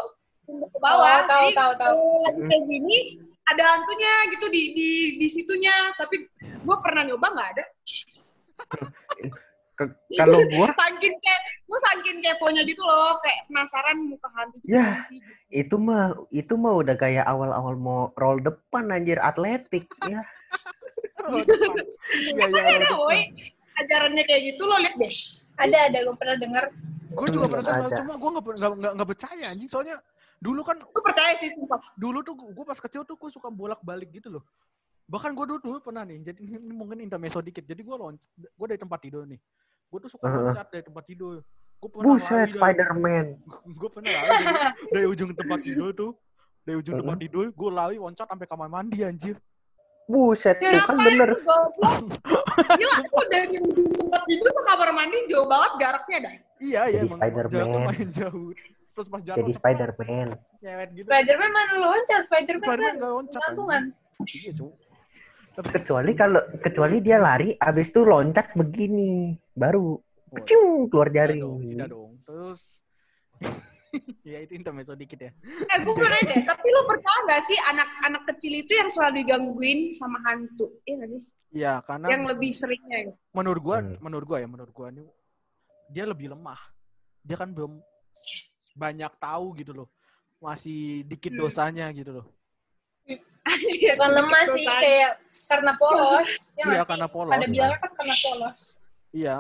ke 0.46 0.80
bawah 0.80 1.10
Oh, 1.12 1.22
tahu, 1.26 1.44
Jadi 1.44 1.58
tahu, 1.58 1.72
tahu. 1.76 2.02
lagi 2.24 2.42
kayak 2.46 2.64
gini 2.70 2.98
ada 3.46 3.62
hantunya 3.68 4.12
gitu 4.30 4.46
di 4.50 4.62
di 4.74 4.90
di 5.18 5.28
situnya 5.28 5.74
tapi 5.98 6.26
gue 6.66 6.78
pernah 6.82 7.04
nyoba 7.04 7.28
nggak 7.30 7.50
ada 7.54 7.64
Ke- 9.76 9.92
kalau 10.16 10.40
gua 10.48 10.72
saking 10.72 11.12
kayak 11.20 11.42
gue 11.68 11.80
saking 11.84 12.24
keponya 12.24 12.64
gitu 12.64 12.80
loh 12.80 13.20
kayak 13.20 13.44
penasaran 13.46 14.08
muka 14.08 14.32
hantu 14.32 14.56
itu 14.58 14.72
Ya. 14.72 15.04
sih 15.04 15.20
itu 15.52 15.76
mah 15.76 16.16
itu 16.32 16.56
mah 16.56 16.80
udah 16.80 16.96
kayak 16.96 17.28
awal-awal 17.28 17.76
mau 17.76 18.02
roll 18.16 18.40
depan 18.40 18.88
anjir 18.90 19.20
atletik 19.20 19.84
ya 20.08 20.24
depan. 21.26 21.76
Iya, 21.76 22.32
iya, 22.32 22.34
Makanya 22.40 22.72
oh, 22.72 22.80
ada, 22.80 22.96
woy. 23.02 23.22
ajarannya 23.76 24.24
kayak 24.24 24.42
gitu 24.46 24.62
lo 24.64 24.78
liat 24.78 24.96
deh. 24.96 25.12
Ada 25.58 25.78
ada 25.92 25.98
gue 26.06 26.16
pernah 26.16 26.38
denger. 26.38 26.64
Gue 27.12 27.28
juga 27.28 27.46
pernah 27.50 27.66
dengar, 27.66 27.90
cuma 27.98 28.14
gue 28.16 28.30
nggak 28.30 28.44
nggak 28.56 28.72
nggak 28.78 28.92
nggak 28.96 29.10
percaya 29.10 29.46
anjing. 29.50 29.68
Soalnya 29.68 29.96
dulu 30.38 30.62
kan 30.62 30.78
Gue 30.80 31.04
percaya 31.04 31.34
sih 31.36 31.50
sumpah. 31.52 31.82
dulu 31.98 32.22
tuh 32.22 32.38
gue 32.38 32.64
pas 32.64 32.78
kecil 32.78 33.04
tuh 33.04 33.18
gue 33.18 33.28
suka 33.28 33.50
bolak 33.50 33.82
balik 33.82 34.14
gitu 34.14 34.32
loh. 34.32 34.44
Bahkan 35.06 35.38
gue 35.38 35.46
dulu, 35.46 35.60
dulu 35.62 35.78
pernah 35.86 36.02
nih, 36.02 36.18
jadi 36.26 36.40
ini 36.66 36.74
mungkin 36.74 36.98
intermezzo 37.02 37.40
dikit. 37.42 37.66
Jadi 37.66 37.82
gue 37.86 37.96
loncat, 37.96 38.30
gue 38.36 38.66
dari 38.68 38.80
tempat 38.80 39.00
tidur 39.02 39.24
nih. 39.30 39.40
Gue 39.90 40.00
tuh 40.02 40.10
suka 40.10 40.26
loncat 40.26 40.68
dari 40.74 40.84
tempat 40.84 41.04
tidur. 41.06 41.46
Gue 41.78 41.90
pernah 41.92 42.06
Buset, 42.18 42.32
lari 42.32 42.50
dari- 42.50 42.58
Spider-Man. 42.58 43.26
gue 43.80 43.90
pernah 43.94 44.12
lari 44.12 44.30
dari, 44.34 44.56
dari 44.90 45.06
ujung 45.06 45.30
tempat 45.38 45.60
tidur 45.62 45.90
tuh. 45.94 46.12
Dari 46.66 46.76
ujung 46.82 46.98
tempat 46.98 47.18
tidur, 47.22 47.46
gue 47.54 47.70
lari 47.70 47.96
loncat 48.02 48.26
sampai 48.26 48.48
kamar 48.50 48.68
mandi 48.72 49.06
anjir. 49.06 49.38
Buset, 50.06 50.58
tuh 50.58 50.70
kan 50.86 50.98
bener. 51.02 51.34
Gila, 52.78 52.96
itu 53.06 53.22
dari 53.30 53.58
ujung 53.62 53.90
tempat 53.94 54.22
tidur 54.26 54.50
ke 54.50 54.62
kamar 54.66 54.90
mandi 54.94 55.18
jauh 55.30 55.46
banget 55.46 55.72
jaraknya 55.82 56.18
dah. 56.26 56.34
Iya, 56.56 56.82
iya 56.90 57.02
Jadi 57.06 57.14
Spider-Man. 57.14 58.10
jauh. 58.10 58.50
Terus 58.96 59.08
pas 59.12 59.22
jatuh 59.22 59.40
Jadi 59.44 59.52
Spider-Man. 59.54 60.28
gitu. 60.96 61.06
Spiderman 61.06 61.50
mana 61.52 61.74
loncat? 61.84 62.22
Spiderman 62.26 62.64
Spider-Man 62.64 62.96
kan 62.96 62.96
loncat. 63.04 63.42
gantungan. 63.46 63.84
Iya, 64.24 64.52
cu. 64.56 64.66
Kecuali 65.56 66.12
kalau 66.14 66.42
kecuali 66.60 67.00
dia 67.00 67.16
lari, 67.16 67.56
abis 67.56 67.88
itu 67.90 68.04
loncat 68.04 68.52
begini, 68.54 69.32
baru 69.56 69.96
keciung 70.32 70.92
keluar 70.92 71.08
tidak 71.08 71.32
jaring. 71.32 71.40
dong, 71.40 71.60
tidak 71.64 71.88
dong. 71.88 72.12
Terus 72.28 72.62
ya 74.28 74.44
itu 74.44 74.54
intermezzo 74.54 74.92
dikit 74.94 75.20
ya. 75.22 75.32
Eh, 75.48 75.78
gue 75.80 75.94
mau 75.96 76.04
nanya 76.04 76.24
deh, 76.28 76.40
tapi 76.44 76.68
lo 76.68 76.84
percaya 76.84 77.20
nggak 77.24 77.42
sih 77.44 77.58
anak-anak 77.72 78.24
kecil 78.36 78.54
itu 78.60 78.72
yang 78.76 78.90
selalu 78.92 79.24
digangguin 79.24 79.80
sama 79.96 80.20
hantu? 80.28 80.68
Iya 80.84 80.94
nggak 81.00 81.12
sih? 81.16 81.22
Iya, 81.56 81.74
karena 81.88 82.06
Yang 82.12 82.24
lebih 82.36 82.52
seringnya 82.52 82.98
gitu. 83.08 83.16
menurut 83.32 83.62
gua, 83.64 83.78
Hmm. 83.80 83.96
menurut 84.04 84.26
gua 84.28 84.38
ya, 84.44 84.48
menurut 84.52 84.74
gua 84.76 84.88
ini 84.92 85.08
dia 85.88 86.04
lebih 86.04 86.36
lemah. 86.36 86.60
Dia 87.24 87.40
kan 87.40 87.56
belum 87.56 87.80
banyak 88.76 89.12
tahu 89.16 89.56
gitu 89.56 89.72
loh. 89.72 89.88
Masih 90.44 91.08
dikit 91.08 91.32
Hmm. 91.32 91.48
dosanya 91.48 91.88
gitu 91.96 92.12
loh. 92.12 92.26
Bukan 93.46 94.12
lemah 94.12 94.44
sih 94.58 94.66
kayak 94.66 95.12
karena 95.50 95.72
polos. 95.78 96.30
Ya 96.58 96.66
Iya, 96.66 96.84
karena 96.84 97.08
polos. 97.08 97.32
Pada 97.32 97.46
bilangnya 97.46 97.78
kan 97.78 97.92
karena 97.94 98.16
polos. 98.18 98.60
Iya. 99.14 99.38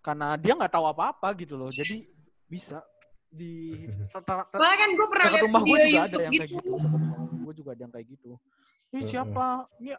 Karena 0.00 0.28
dia 0.40 0.52
nggak 0.56 0.72
tahu 0.72 0.86
apa-apa 0.88 1.28
gitu 1.36 1.54
loh. 1.58 1.68
Jadi 1.68 2.00
bisa 2.46 2.80
di 3.26 3.84
Soalnya 4.08 4.78
kan 4.78 4.90
gue 4.94 5.06
pernah 5.10 5.26
lihat 5.34 5.44
rumah 5.44 5.62
gue 5.66 5.76
video 5.76 5.84
juga 5.84 6.00
ada 6.00 6.06
YouTube 6.06 6.24
yang 6.24 6.32
kayak 6.32 6.50
gitu. 6.50 6.70
gitu. 6.72 6.88
Gue 7.44 7.52
juga 7.54 7.70
ada 7.74 7.80
yang 7.84 7.92
kayak 7.92 8.06
gitu. 8.08 8.30
Ini 8.94 9.02
siapa? 9.04 9.46
Ini 9.82 9.90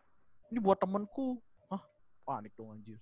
ini 0.50 0.60
buat 0.64 0.78
temenku. 0.80 1.28
Hah? 1.70 1.82
Panik 2.24 2.56
dong 2.58 2.72
anjir. 2.74 2.98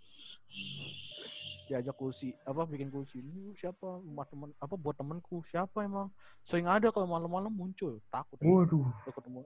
Diajak 1.66 1.98
kursi, 1.98 2.30
apa 2.46 2.62
bikin 2.70 2.94
kursi. 2.94 3.26
Ini 3.26 3.54
siapa? 3.58 4.02
Rumah 4.02 4.26
temen 4.30 4.50
apa 4.62 4.76
buat 4.78 4.94
temenku? 4.98 5.42
Siapa 5.42 5.82
emang? 5.82 6.14
Sering 6.46 6.70
ada 6.70 6.94
kalau 6.94 7.10
malam-malam 7.10 7.50
muncul. 7.50 7.98
Takut. 8.14 8.38
Waduh, 8.38 8.86
ketemu. 9.06 9.42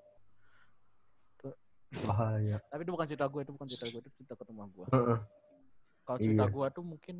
Bahaya. 1.99 2.57
Tapi 2.63 2.81
itu 2.81 2.91
bukan 2.91 3.07
cerita 3.07 3.25
gue, 3.25 3.41
itu 3.41 3.51
bukan 3.51 3.67
cerita 3.67 3.85
gue, 3.87 3.99
itu 3.99 4.11
cerita 4.15 4.33
ke 4.33 4.43
rumah 4.45 4.67
gue. 4.67 4.85
Heeh. 4.89 5.19
Kalau 6.03 6.17
cerita 6.17 6.43
Iya. 6.43 6.53
gue 6.53 6.65
tuh 6.71 6.83
mungkin 6.83 7.15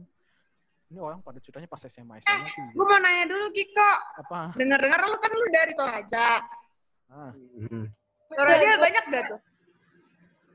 ini 0.89 0.97
orang 0.97 1.21
pada 1.21 1.38
ceritanya 1.38 1.65
pas 1.65 1.82
SMA 1.84 2.17
SMA 2.19 2.47
tuh 2.49 2.65
Gue 2.73 2.86
mau 2.86 2.97
nanya 2.97 3.25
dulu 3.25 3.45
Kiko, 3.49 3.91
apa? 4.17 4.53
dengar-dengar 4.53 4.99
lu 5.03 5.17
kan 5.17 5.32
lu 5.32 5.45
dari 5.49 5.73
Toraja. 5.73 6.27
Ah, 7.08 7.34
Mm-mm. 7.34 7.86
Toraja 8.29 8.77
banyak 8.77 9.03
gak 9.08 9.23
tuh? 9.27 9.39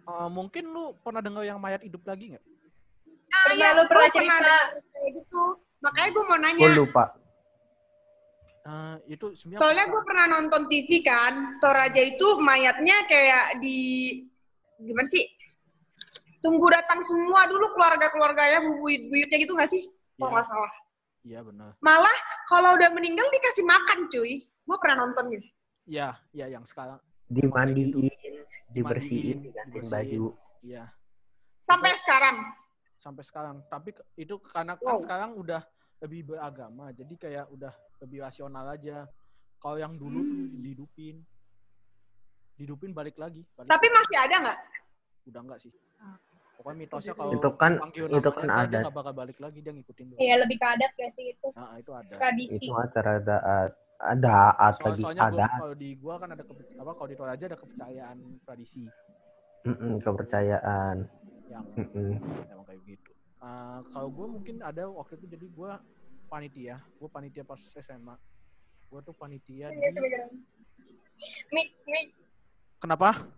eh, 0.04 0.28
mungkin 0.28 0.64
lu 0.68 0.94
pernah 1.00 1.18
dengar 1.18 1.42
yang 1.42 1.58
mayat 1.58 1.80
hidup 1.80 2.02
lagi 2.04 2.34
nggak? 2.34 2.44
Ah, 2.44 3.42
Pernah 3.44 3.56
iya, 3.56 3.68
lu 3.72 3.82
pernah 3.86 4.08
cerita. 4.10 4.34
dengar 4.36 4.58
kayak 4.92 5.10
gitu. 5.16 5.42
Makanya 5.80 6.08
gue 6.10 6.24
mau 6.24 6.38
nanya. 6.38 6.60
Gue 6.60 6.74
lupa. 6.76 7.04
Eh, 8.64 8.96
itu 9.12 9.36
sebenarnya 9.36 9.60
Soalnya 9.60 9.84
gue 9.92 10.02
pernah 10.08 10.26
nonton 10.26 10.62
TV 10.72 11.04
kan, 11.04 11.60
Toraja 11.60 12.00
itu 12.00 12.24
mayatnya 12.40 13.04
kayak 13.04 13.60
di 13.60 13.76
gimana 14.80 15.04
sih? 15.04 15.20
Tunggu 16.40 16.72
datang 16.72 17.04
semua 17.04 17.44
dulu 17.44 17.68
keluarga-keluarganya, 17.76 18.64
buyut-buyutnya 18.64 19.36
gitu 19.36 19.52
gak 19.52 19.68
sih? 19.68 19.84
Kalau 20.16 20.32
Iya. 20.32 20.34
nggak 20.36 20.46
salah. 20.48 20.72
Iya 21.24 21.40
benar. 21.44 21.70
Malah 21.80 22.16
kalau 22.48 22.76
udah 22.76 22.88
meninggal 22.92 23.24
dikasih 23.32 23.64
makan 23.64 24.08
cuy. 24.08 24.32
Gue 24.64 24.76
pernah 24.80 25.04
nonton 25.04 25.24
gitu. 25.32 25.48
Iya, 25.84 26.16
iya 26.32 26.46
yang 26.48 26.64
sekarang. 26.64 26.96
Dimandiin, 27.28 27.92
dibersihin, 28.72 29.44
digantiin 29.44 29.84
dibersihin. 29.84 30.20
baju. 30.24 30.24
Iya, 30.64 30.84
Sampai 31.60 31.92
sekarang. 31.96 32.36
sampai 32.96 33.20
sekarang. 33.20 33.56
Tapi 33.68 33.92
itu 34.16 34.40
karena 34.40 34.80
kan 34.80 34.96
Wow. 34.96 35.00
sekarang 35.04 35.30
udah 35.36 35.60
lebih 36.04 36.20
beragama, 36.26 36.92
jadi 36.92 37.14
kayak 37.16 37.46
udah 37.48 37.72
lebih 37.98 38.20
rasional 38.20 38.68
aja. 38.68 39.08
Kalau 39.56 39.80
yang 39.80 39.96
dulu 39.96 40.20
tuh 40.20 40.36
Hmm. 40.36 40.60
dihidupin, 40.60 41.16
dihidupin 42.54 42.92
balik 42.92 43.16
lagi. 43.16 43.40
Balik 43.56 43.66
Tapi 43.66 43.86
lagi. 43.86 43.96
masih 43.96 44.16
ada 44.20 44.36
nggak? 44.42 44.58
udah 45.24 45.40
enggak 45.40 45.56
sih. 45.58 45.72
Pokoknya 46.54 46.76
mitosnya 46.78 47.14
kalau 47.16 47.32
Itu 47.32 47.48
kan- 47.56 47.80
itu 47.80 48.30
kan 48.30 48.44
adat. 48.52 48.82
nggak 48.84 48.92
bakal 48.92 49.12
balik 49.16 49.38
lagi, 49.40 49.58
dia 49.58 49.72
ngikutin. 49.72 50.20
Iya 50.20 50.36
lebih 50.36 50.60
ke 50.60 50.66
adat 50.68 50.92
gak 50.92 51.10
sih 51.10 51.32
itu 51.32 51.48
Nah, 51.50 51.80
itu 51.80 51.90
ada. 51.90 52.12
tradisi. 52.14 52.60
Itu 52.60 52.76
acara 52.76 53.10
ada 53.16 53.36
ada 53.96 54.36
at 54.52 54.76
Soal- 54.76 54.84
lagi 54.92 55.00
soalnya 55.00 55.22
ada 55.24 55.44
kalau 55.48 55.72
di 55.72 55.96
gua 55.96 56.14
kan 56.20 56.28
ada 56.28 56.44
apa 56.44 56.90
kalau 56.92 57.08
di 57.08 57.16
Toraja 57.16 57.44
ada 57.46 57.56
kepercayaan 57.56 58.16
tradisi 58.44 58.84
Mm-mm, 59.64 59.96
kepercayaan. 59.98 61.08
yang 61.46 61.64
kayak 61.72 61.88
gitu. 61.88 62.63
Uh, 63.44 63.84
kalau 63.92 64.08
gue 64.08 64.26
mungkin 64.40 64.56
ada 64.64 64.88
waktu 64.88 65.20
itu 65.20 65.36
jadi 65.36 65.46
gue 65.52 65.70
panitia, 66.32 66.80
gue 66.80 67.08
panitia 67.12 67.44
pas 67.44 67.60
SMA. 67.60 68.16
Gue 68.88 69.00
tuh 69.04 69.12
panitia 69.12 69.68
di 69.68 69.80
Mik, 71.52 71.68
mik. 71.84 72.06
kenapa? 72.80 73.28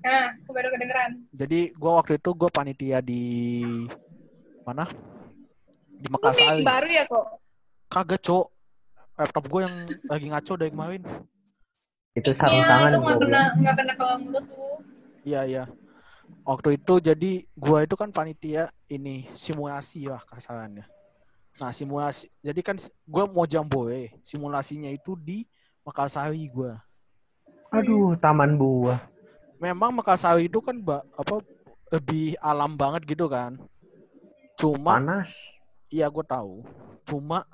Nah, 0.00 0.32
baru 0.48 0.68
kedengeran. 0.72 1.28
Jadi 1.36 1.60
gue 1.76 1.92
waktu 1.92 2.16
itu 2.16 2.30
gue 2.32 2.50
panitia 2.50 2.98
di 3.04 3.24
mana? 4.64 4.88
Di 5.92 6.08
Makassar. 6.08 6.64
baru 6.64 6.88
ya 6.88 7.04
kok? 7.04 7.26
Kagak 7.92 8.20
cok. 8.24 8.46
Laptop 9.14 9.44
gue 9.46 9.60
yang 9.60 9.76
lagi 10.08 10.26
ngaco 10.32 10.52
dari 10.56 10.70
kemarin. 10.72 11.02
Itu 12.16 12.30
sarung 12.32 12.62
Iya, 12.62 12.70
tangan 12.70 12.88
lu 12.90 12.98
nggak 12.98 13.16
gua 13.18 13.22
kena 13.26 13.42
nggak 13.60 13.74
kena 13.76 13.92
ke 13.94 14.06
mulut 14.24 14.44
tuh. 14.48 14.76
Iya 15.26 15.40
iya. 15.46 15.64
Waktu 16.44 16.76
itu 16.76 17.00
jadi 17.00 17.32
gua 17.56 17.88
itu 17.88 17.96
kan 17.96 18.12
panitia 18.12 18.68
ini 18.92 19.24
simulasi 19.32 20.04
lah 20.12 20.20
kasarannya. 20.24 20.84
Nah 21.56 21.70
simulasi, 21.72 22.28
jadi 22.44 22.60
kan 22.60 22.76
gua 23.08 23.24
mau 23.24 23.48
jamboe, 23.48 24.12
simulasinya 24.20 24.92
itu 24.92 25.16
di 25.16 25.48
Makassari 25.84 26.44
gua. 26.52 26.80
Aduh, 27.72 28.14
taman 28.20 28.56
buah. 28.60 29.00
Memang 29.58 29.90
Makassari 29.96 30.46
itu 30.52 30.60
kan 30.60 30.76
ba- 30.80 31.04
apa 31.16 31.40
lebih 31.92 32.36
alam 32.42 32.76
banget 32.76 33.02
gitu 33.08 33.26
kan. 33.30 33.56
Cuma 34.60 35.00
Panas. 35.00 35.30
iya 35.88 36.06
gue 36.10 36.24
tahu. 36.26 36.62
Cuma 37.08 37.46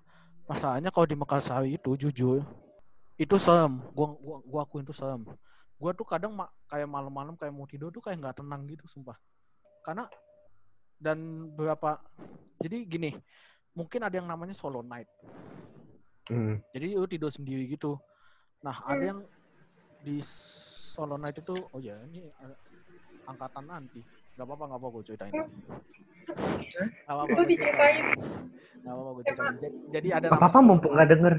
masalahnya 0.48 0.90
kalau 0.90 1.06
di 1.06 1.16
Makassari 1.16 1.76
itu 1.78 1.94
jujur 1.94 2.42
itu 3.20 3.36
serem. 3.36 3.78
Gua 3.92 4.16
gua, 4.18 4.36
gua 4.44 4.60
akuin 4.64 4.82
itu 4.84 4.94
serem. 4.96 5.22
Gua 5.80 5.96
tuh 5.96 6.04
kadang 6.04 6.36
ma- 6.36 6.52
kayak 6.68 6.84
malam-malam 6.84 7.40
kayak 7.40 7.56
mau 7.56 7.64
tidur 7.64 7.88
tuh 7.88 8.04
kayak 8.04 8.20
nggak 8.20 8.44
tenang 8.44 8.68
gitu 8.68 8.84
sumpah. 8.84 9.16
Karena 9.80 10.04
dan 11.00 11.48
beberapa 11.56 11.96
jadi 12.60 12.84
gini, 12.84 13.16
mungkin 13.72 14.04
ada 14.04 14.12
yang 14.12 14.28
namanya 14.28 14.52
solo 14.52 14.84
night. 14.84 15.08
Hmm. 16.28 16.60
Jadi 16.76 16.92
lu 16.92 17.08
tidur 17.08 17.32
sendiri 17.32 17.64
gitu. 17.64 17.96
Nah, 18.60 18.76
ada 18.84 19.00
yang 19.00 19.20
di 20.04 20.20
solo 20.20 21.16
night 21.16 21.40
itu 21.40 21.56
oh 21.56 21.80
ya 21.80 21.96
ini 22.04 22.28
angkatan 23.24 23.64
nanti. 23.64 24.04
Gak 24.36 24.44
apa-apa, 24.44 24.64
gak 24.68 24.78
apa-apa 24.78 24.94
gue 25.00 25.04
ceritain. 25.08 25.32
Gak 25.32 27.08
apa-apa. 27.08 27.32
Gua 27.32 27.46
diceritain. 27.48 28.04
Gak 28.84 28.92
apa-apa 28.92 29.10
gue 29.16 29.24
ceritain. 29.24 29.56
Jadi, 29.56 29.76
jadi 29.88 30.08
ada 30.20 30.26
Apa 30.28 30.36
apa 30.44 30.58
solo 30.60 30.68
mumpung 30.68 30.92
nggak 30.92 31.08
denger. 31.08 31.34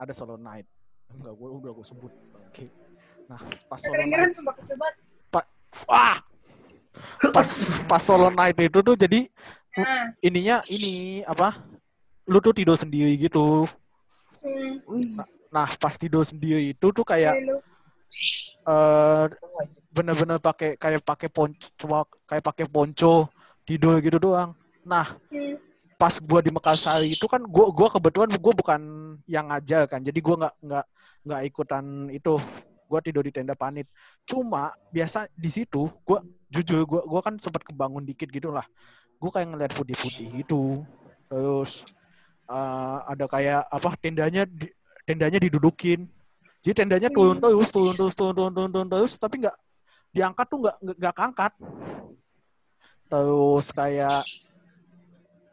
Ada 0.00 0.12
solo 0.16 0.34
night. 0.40 0.66
Enggak, 1.12 1.34
gue 1.36 1.48
udah 1.60 1.70
gue 1.76 1.86
sebut. 1.86 2.12
Oke. 2.48 2.66
Nah, 3.30 3.38
pas 3.70 3.78
solo 3.78 3.94
Kedengeran 3.94 4.26
night. 4.26 4.34
sumpah 4.34 4.54
kecil 4.58 4.74
banget. 4.74 4.96
Wah! 5.86 6.18
Pas, 7.30 7.48
pas 7.86 8.02
solo 8.02 8.26
night 8.28 8.58
itu 8.58 8.78
tuh 8.82 8.98
jadi 8.98 9.30
Nah, 9.70 10.10
ininya 10.18 10.58
ini 10.66 11.22
apa? 11.22 11.54
Lu 12.26 12.42
tuh 12.42 12.50
tidur 12.50 12.74
sendiri 12.74 13.14
gitu. 13.14 13.70
hmm, 14.42 14.82
Nah, 15.46 15.70
pas 15.78 15.94
tidur 15.94 16.26
sendiri 16.26 16.74
itu 16.74 16.86
tuh 16.90 17.06
kayak 17.06 17.38
lu. 17.38 17.62
eh 18.66 19.24
bener-bener 19.94 20.42
pakai 20.42 20.74
kayak 20.74 21.06
pakai 21.06 21.30
ponco 21.30 21.70
cuma 21.78 22.02
kayak 22.26 22.42
pakai 22.42 22.66
ponco 22.66 23.30
tidur 23.62 24.02
gitu 24.02 24.18
doang. 24.18 24.58
Nah, 24.82 25.06
Hmm. 25.30 25.54
pas 25.94 26.18
gua 26.18 26.42
di 26.42 26.50
Mekarsari 26.50 27.14
itu 27.14 27.30
kan 27.30 27.46
gua 27.46 27.70
gua 27.70 27.94
kebetulan 27.94 28.30
gua 28.42 28.52
bukan 28.58 28.80
yang 29.30 29.46
ngajar 29.54 29.86
kan. 29.86 30.02
Jadi 30.02 30.18
gua 30.18 30.34
nggak 30.46 30.54
nggak 30.66 30.86
nggak 31.30 31.40
ikutan 31.46 31.84
itu. 32.10 32.42
Gua 32.90 32.98
tidur 32.98 33.22
di 33.22 33.30
tenda 33.30 33.54
panit. 33.54 33.86
Cuma 34.26 34.74
biasa 34.90 35.30
di 35.38 35.46
situ 35.46 35.86
gua 36.02 36.26
jujur 36.50 36.82
gua 36.82 37.06
gua 37.06 37.20
kan 37.22 37.38
sempat 37.38 37.62
kebangun 37.62 38.02
dikit 38.02 38.26
gitu 38.34 38.50
lah. 38.50 38.66
gue 39.20 39.28
kayak 39.28 39.52
ngeliat 39.52 39.72
putih-putih 39.76 40.26
gitu. 40.40 40.80
Terus 41.28 41.84
eh, 42.48 42.98
ada 43.04 43.24
kayak 43.28 43.68
apa 43.68 43.92
tendanya 44.00 44.48
tendanya 45.04 45.36
didudukin. 45.36 46.08
Jadi 46.64 46.74
tendanya 46.84 47.12
turun 47.12 47.36
terus 47.36 47.68
turun 47.68 47.92
terus 47.92 48.16
turun 48.16 48.32
turun 48.32 48.52
turun, 48.56 48.70
turun 48.72 48.88
terus 48.88 49.20
tapi 49.20 49.44
nggak 49.44 49.56
diangkat 50.16 50.46
tuh 50.48 50.58
nggak 50.64 50.76
nggak- 50.96 51.16
keangkat. 51.20 51.52
Terus 53.12 53.66
kayak 53.76 54.24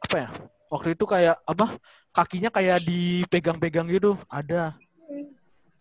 apa 0.08 0.16
ya 0.16 0.30
waktu 0.72 0.88
itu 0.96 1.04
kayak 1.04 1.36
apa 1.44 1.68
kakinya 2.16 2.48
kayak 2.48 2.80
dipegang-pegang 2.88 3.92
gitu. 3.92 4.16
Ada 4.32 4.80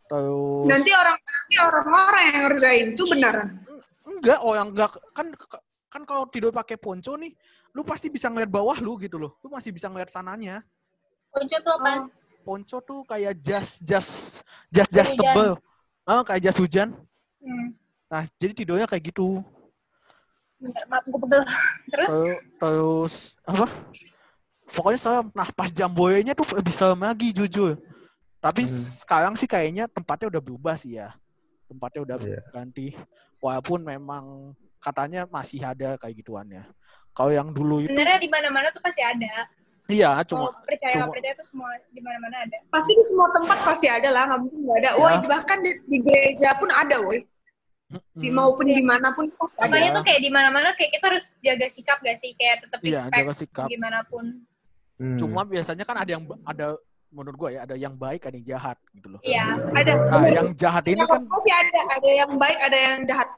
terus 0.07 0.67
Nanti 0.67 0.91
orang 0.91 1.19
nanti 1.19 1.55
orang-orang 1.59 2.23
yang 2.25 2.43
ngerjain 2.47 2.87
itu 2.95 3.03
beneran. 3.07 3.49
enggak 4.07 4.39
oh 4.41 4.55
yang 4.55 4.69
enggak 4.71 4.91
kan 5.13 5.27
kan 5.91 6.03
kalau 6.07 6.25
tidur 6.31 6.55
pakai 6.55 6.79
ponco 6.79 7.19
nih 7.19 7.35
lu 7.75 7.83
pasti 7.83 8.07
bisa 8.09 8.31
ngeliat 8.31 8.49
bawah 8.49 8.79
lu 8.79 8.97
gitu 8.97 9.19
loh 9.19 9.35
lu 9.43 9.51
masih 9.51 9.75
bisa 9.75 9.91
ngeliat 9.91 10.09
sananya 10.09 10.63
Ponco 11.29 11.57
tuh 11.61 11.73
apa? 11.77 11.91
Oh. 12.01 12.07
ponco 12.41 12.77
tuh 12.81 13.01
kayak 13.05 13.35
jas 13.43 13.83
jas 13.83 14.41
jas 14.71 14.89
jas 14.89 15.11
tebel 15.13 15.59
ah 16.05 16.23
kayak 16.23 16.43
jas 16.47 16.57
hujan 16.57 16.95
Hmm. 17.37 17.71
nah 18.11 18.27
jadi 18.43 18.51
tidurnya 18.59 18.87
kayak 18.91 19.15
gitu 19.15 19.39
Bentar, 20.59 20.83
maaf 20.91 21.05
gue 21.07 21.21
pegel. 21.21 21.43
Terus? 21.93 22.09
terus, 22.11 22.35
terus 22.59 23.15
apa 23.47 23.67
pokoknya 24.67 24.99
serem 24.99 25.27
nah 25.31 25.47
pas 25.55 25.71
jam 25.71 25.91
tuh 26.35 26.47
lebih 26.59 26.75
serem 26.75 26.99
lagi 26.99 27.31
jujur 27.31 27.79
tapi 28.47 28.63
Hmm. 28.63 28.83
sekarang 28.97 29.35
sih 29.35 29.45
kayaknya 29.45 29.85
tempatnya 29.89 30.31
udah 30.31 30.39
berubah 30.41 30.75
sih 30.75 30.95
ya 30.95 31.11
tempatnya 31.67 32.01
udah 32.05 32.17
Iya. 32.21 32.41
ganti 32.49 32.95
walaupun 33.39 33.83
memang 33.83 34.55
katanya 34.79 35.27
masih 35.27 35.59
ada 35.61 35.99
kayak 35.99 36.15
gituannya 36.17 36.63
kalau 37.11 37.33
yang 37.33 37.51
dulu 37.51 37.81
itu 37.81 37.91
Sebenarnya 37.91 38.21
di 38.21 38.31
mana-mana 38.31 38.71
tuh 38.71 38.79
pasti 38.79 39.03
ada. 39.03 39.51
iya 39.89 40.15
Kalau 40.17 40.29
cuma 40.47 40.47
percaya 40.63 40.93
nggak 40.93 41.03
cuma- 41.03 41.11
percaya 41.11 41.35
tuh 41.35 41.47
semua 41.47 41.71
di 41.89 42.01
mana-mana 42.01 42.37
ada. 42.41 42.57
Pasti 42.69 42.93
di 42.93 43.03
semua 43.03 43.29
tempat 43.33 43.59
pasti 43.63 43.87
ada 43.89 44.09
lah, 44.11 44.23
nggak 44.27 44.41
mungkin 44.43 44.61
nggak 44.63 44.79
ada. 44.79 44.91
Woi, 44.95 45.11
Ya. 45.11 45.19
bahkan 45.25 45.59
di, 45.59 45.71
di 45.87 45.99
gereja 46.01 46.49
pun 46.55 46.69
ada, 46.69 46.97
woi. 47.01 47.25
Di 48.13 48.29
maupun 48.29 48.67
di 48.67 48.83
mana 48.83 49.11
pun 49.11 49.25
itu 49.25 49.35
pasti 49.35 49.57
ada. 49.57 49.65
Makanya 49.65 49.91
tuh 49.95 50.05
kayak 50.05 50.21
di 50.21 50.29
mana-mana 50.29 50.69
kayak 50.75 50.91
kita 50.93 51.05
harus 51.07 51.25
jaga 51.39 51.67
sikap 51.67 51.99
gak 52.01 52.17
sih? 52.17 52.35
Kayak 52.35 52.67
tetap 52.67 52.79
iya 52.83 52.99
respect 53.01 53.17
jaga 53.17 53.33
sikap 53.33 53.67
gimana 53.67 53.99
pun. 54.05 54.25
Hmm. 54.97 55.17
cuma 55.17 55.45
biasanya 55.45 55.85
kan 55.85 55.97
ada 55.99 56.11
yang 56.11 56.25
ada 56.43 56.73
menurut 57.17 57.37
gua 57.41 57.49
ya 57.49 57.61
ada 57.65 57.73
yang 57.73 57.97
baik 57.97 58.29
ada 58.29 58.37
yang 58.37 58.45
jahat 58.47 58.77
gitu 58.93 59.09
loh 59.09 59.21
Iya. 59.25 59.45
Ada. 59.73 59.93
nah 60.13 60.21
bener. 60.21 60.35
yang 60.37 60.49
jahat 60.53 60.85
ini 60.85 61.01
Yang 61.01 61.09
kan 61.09 61.23
pasti 61.25 61.51
ada, 61.51 61.81
ada 61.97 62.11
yang 62.13 62.33
baik, 62.37 62.59
ada 62.61 62.79
yang 62.79 62.99
jahat. 63.09 63.29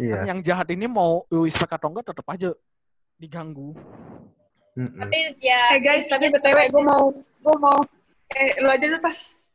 Iya. 0.00 0.14
kan 0.16 0.24
yang 0.24 0.40
jahat 0.40 0.68
ini 0.72 0.86
mau 0.88 1.12
respect 1.28 1.72
atau 1.76 1.92
enggak 1.92 2.08
tetap 2.08 2.26
aja 2.32 2.50
diganggu 3.16 3.76
Mm-mm. 4.76 5.00
Tapi 5.00 5.18
ya. 5.40 5.72
Eh 5.72 5.80
guys, 5.80 6.04
tapi 6.04 6.28
btw 6.28 6.68
gue 6.68 6.84
mau, 6.84 7.08
gue 7.16 7.56
mau, 7.56 7.80
eh 8.36 8.60
lu 8.60 8.68
aja 8.68 8.84
lu 8.84 9.00
tas. 9.00 9.48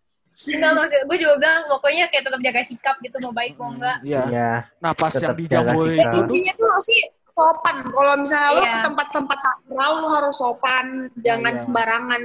Enggak 0.50 0.74
maksud 0.74 1.02
gue 1.06 1.18
juga 1.22 1.38
bilang 1.38 1.70
pokoknya 1.70 2.10
kayak 2.10 2.26
tetap 2.26 2.42
jaga 2.42 2.62
sikap 2.66 2.96
gitu 3.06 3.22
mau 3.22 3.30
baik 3.30 3.54
mau 3.62 3.70
enggak. 3.70 4.02
Iya. 4.02 4.22
Iya. 4.34 4.52
Nah 4.82 4.92
pas 4.98 5.14
yang 5.14 5.30
Tetap 5.30 5.38
di 5.38 5.46
jaga 5.46 5.70
Jambore 5.70 5.94
sikap. 5.94 6.10
itu 6.10 6.18
Intinya 6.26 6.54
tuh 6.58 6.72
sih 6.82 7.02
sopan. 7.30 7.76
Kalau 7.86 8.14
misalnya 8.18 8.50
lu 8.50 8.62
Iya. 8.66 8.72
ke 8.74 8.78
tempat-tempat 8.82 9.38
sakral, 9.38 9.92
lu 10.02 10.08
harus 10.10 10.36
sopan, 10.42 10.86
jangan 11.22 11.54
iya. 11.54 11.62
sembarangan. 11.62 12.24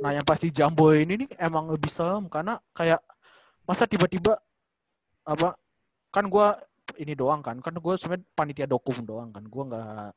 Nah 0.00 0.10
yang 0.10 0.24
pasti 0.24 0.48
Jambore 0.48 1.04
ini 1.04 1.24
nih 1.24 1.30
emang 1.36 1.68
lebih 1.68 1.92
serem 1.92 2.24
karena 2.26 2.56
kayak 2.72 3.00
masa 3.64 3.84
tiba-tiba 3.84 4.40
apa 5.22 5.54
kan 6.08 6.24
gua 6.26 6.56
ini 6.96 7.14
doang 7.14 7.38
kan 7.44 7.60
kan 7.60 7.76
gue 7.76 7.94
sebenarnya 7.94 8.26
panitia 8.34 8.66
dokum 8.66 8.96
doang 9.04 9.30
kan 9.30 9.44
gua 9.46 9.62
nggak 9.68 10.10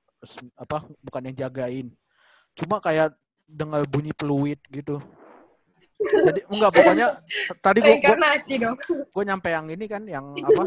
apa 0.57 0.77
bukan 1.03 1.21
yang 1.29 1.37
jagain 1.37 1.87
cuma 2.55 2.79
kayak 2.79 3.11
dengar 3.45 3.83
bunyi 3.85 4.15
peluit 4.15 4.57
gitu 4.71 5.03
jadi 5.99 6.41
enggak 6.47 6.71
pokoknya 6.73 7.07
tadi 7.59 7.79
gua, 7.79 7.85
gua, 7.85 7.93
Reinkarnasi 7.93 8.53
dong. 8.59 8.77
gue 8.87 9.23
nyampe 9.23 9.47
yang 9.51 9.67
ini 9.69 9.85
kan 9.85 10.03
yang 10.07 10.25
apa 10.33 10.63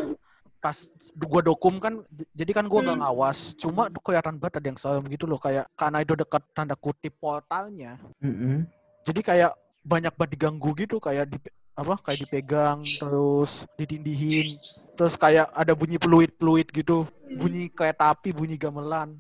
pas 0.57 0.77
gue 1.15 1.41
dokum 1.45 1.79
kan 1.79 2.01
jadi 2.33 2.53
kan 2.53 2.67
gue 2.67 2.81
nggak 2.81 2.97
Hmm. 2.97 3.05
ngawas 3.07 3.55
cuma 3.55 3.87
kelihatan 3.93 4.37
banget 4.41 4.59
ada 4.61 4.67
yang 4.69 4.79
serem 4.81 5.05
gitu 5.09 5.25
loh 5.25 5.39
kayak 5.39 5.69
karena 5.75 6.03
itu 6.03 6.13
dekat 6.17 6.43
tanda 6.53 6.75
kutip 6.75 7.15
portalnya 7.17 7.97
Mm-mm. 8.21 8.67
Jadi 9.07 9.21
kayak 9.23 9.53
banyak 9.81 10.13
banget 10.13 10.31
diganggu 10.35 10.71
gitu 10.75 10.99
kayak 10.99 11.31
di 11.31 11.39
apa 11.73 11.95
kayak 12.01 12.19
dipegang 12.23 12.81
terus 12.83 13.69
ditindihin 13.77 14.57
terus 14.95 15.15
kayak 15.15 15.47
ada 15.53 15.73
bunyi 15.73 15.97
peluit-peluit 15.97 16.67
gitu 16.67 17.07
bunyi 17.31 17.69
kayak 17.69 17.97
tapi 17.97 18.33
bunyi 18.33 18.57
gamelan 18.57 19.15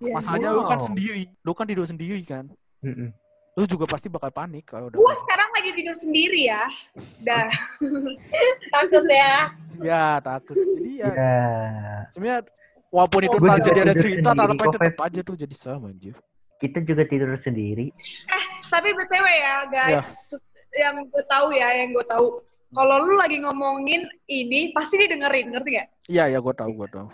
Iya. 0.00 0.16
masalahnya 0.16 0.50
lu 0.50 0.64
kan 0.64 0.78
Wow. 0.78 0.86
sendiri 0.88 1.28
lu 1.38 1.52
kan 1.52 1.66
tidur 1.66 1.84
sendiri 1.84 2.20
kan 2.22 2.48
Mm-mm. 2.80 3.12
lu 3.52 3.64
juga 3.66 3.84
pasti 3.84 4.08
bakal 4.08 4.30
panik 4.30 4.64
kalau 4.64 4.88
udah 4.88 4.96
Gue 4.96 5.14
sekarang 5.18 5.48
lagi 5.52 5.70
tidur 5.74 5.92
sendiri 5.92 6.48
ya. 6.48 6.64
Dah. 7.20 7.52
Takut 8.72 9.04
ya. 9.04 9.52
ya 9.76 10.06
takut 10.18 10.56
jadi 10.56 10.92
ya 10.96 11.08
Ya. 11.12 11.44
sebenarnya 12.08 12.40
walaupun 12.88 13.20
itu 13.22 13.36
juga 13.36 13.58
jadi 13.60 13.80
ada 13.82 13.94
cerita 13.94 14.30
tapi 14.32 14.56
tetap 14.56 14.96
aja 14.98 15.20
tuh 15.20 15.36
jadi 15.36 15.54
sama 15.54 15.92
anjir 15.92 16.16
Kita 16.60 16.84
juga 16.84 17.08
tidur 17.08 17.32
sendiri. 17.40 17.88
Eh, 18.28 18.44
tapi 18.60 18.92
btw 18.92 19.26
ya 19.26 19.56
guys, 19.72 20.36
yang 20.76 21.08
gue 21.08 21.24
tahu 21.24 21.56
ya, 21.56 21.72
yang 21.80 21.96
gue 21.96 22.04
tahu. 22.04 22.44
Kalau 22.70 23.02
lu 23.02 23.18
lagi 23.18 23.40
ngomongin 23.42 24.06
ini, 24.30 24.70
pasti 24.70 24.94
didengerin, 25.00 25.50
ngerti 25.50 25.70
gak? 25.80 25.88
iya 26.10 26.26
ya 26.26 26.42
gue 26.42 26.54
tahu 26.54 26.70
gue 26.74 26.88
tahu 26.90 27.06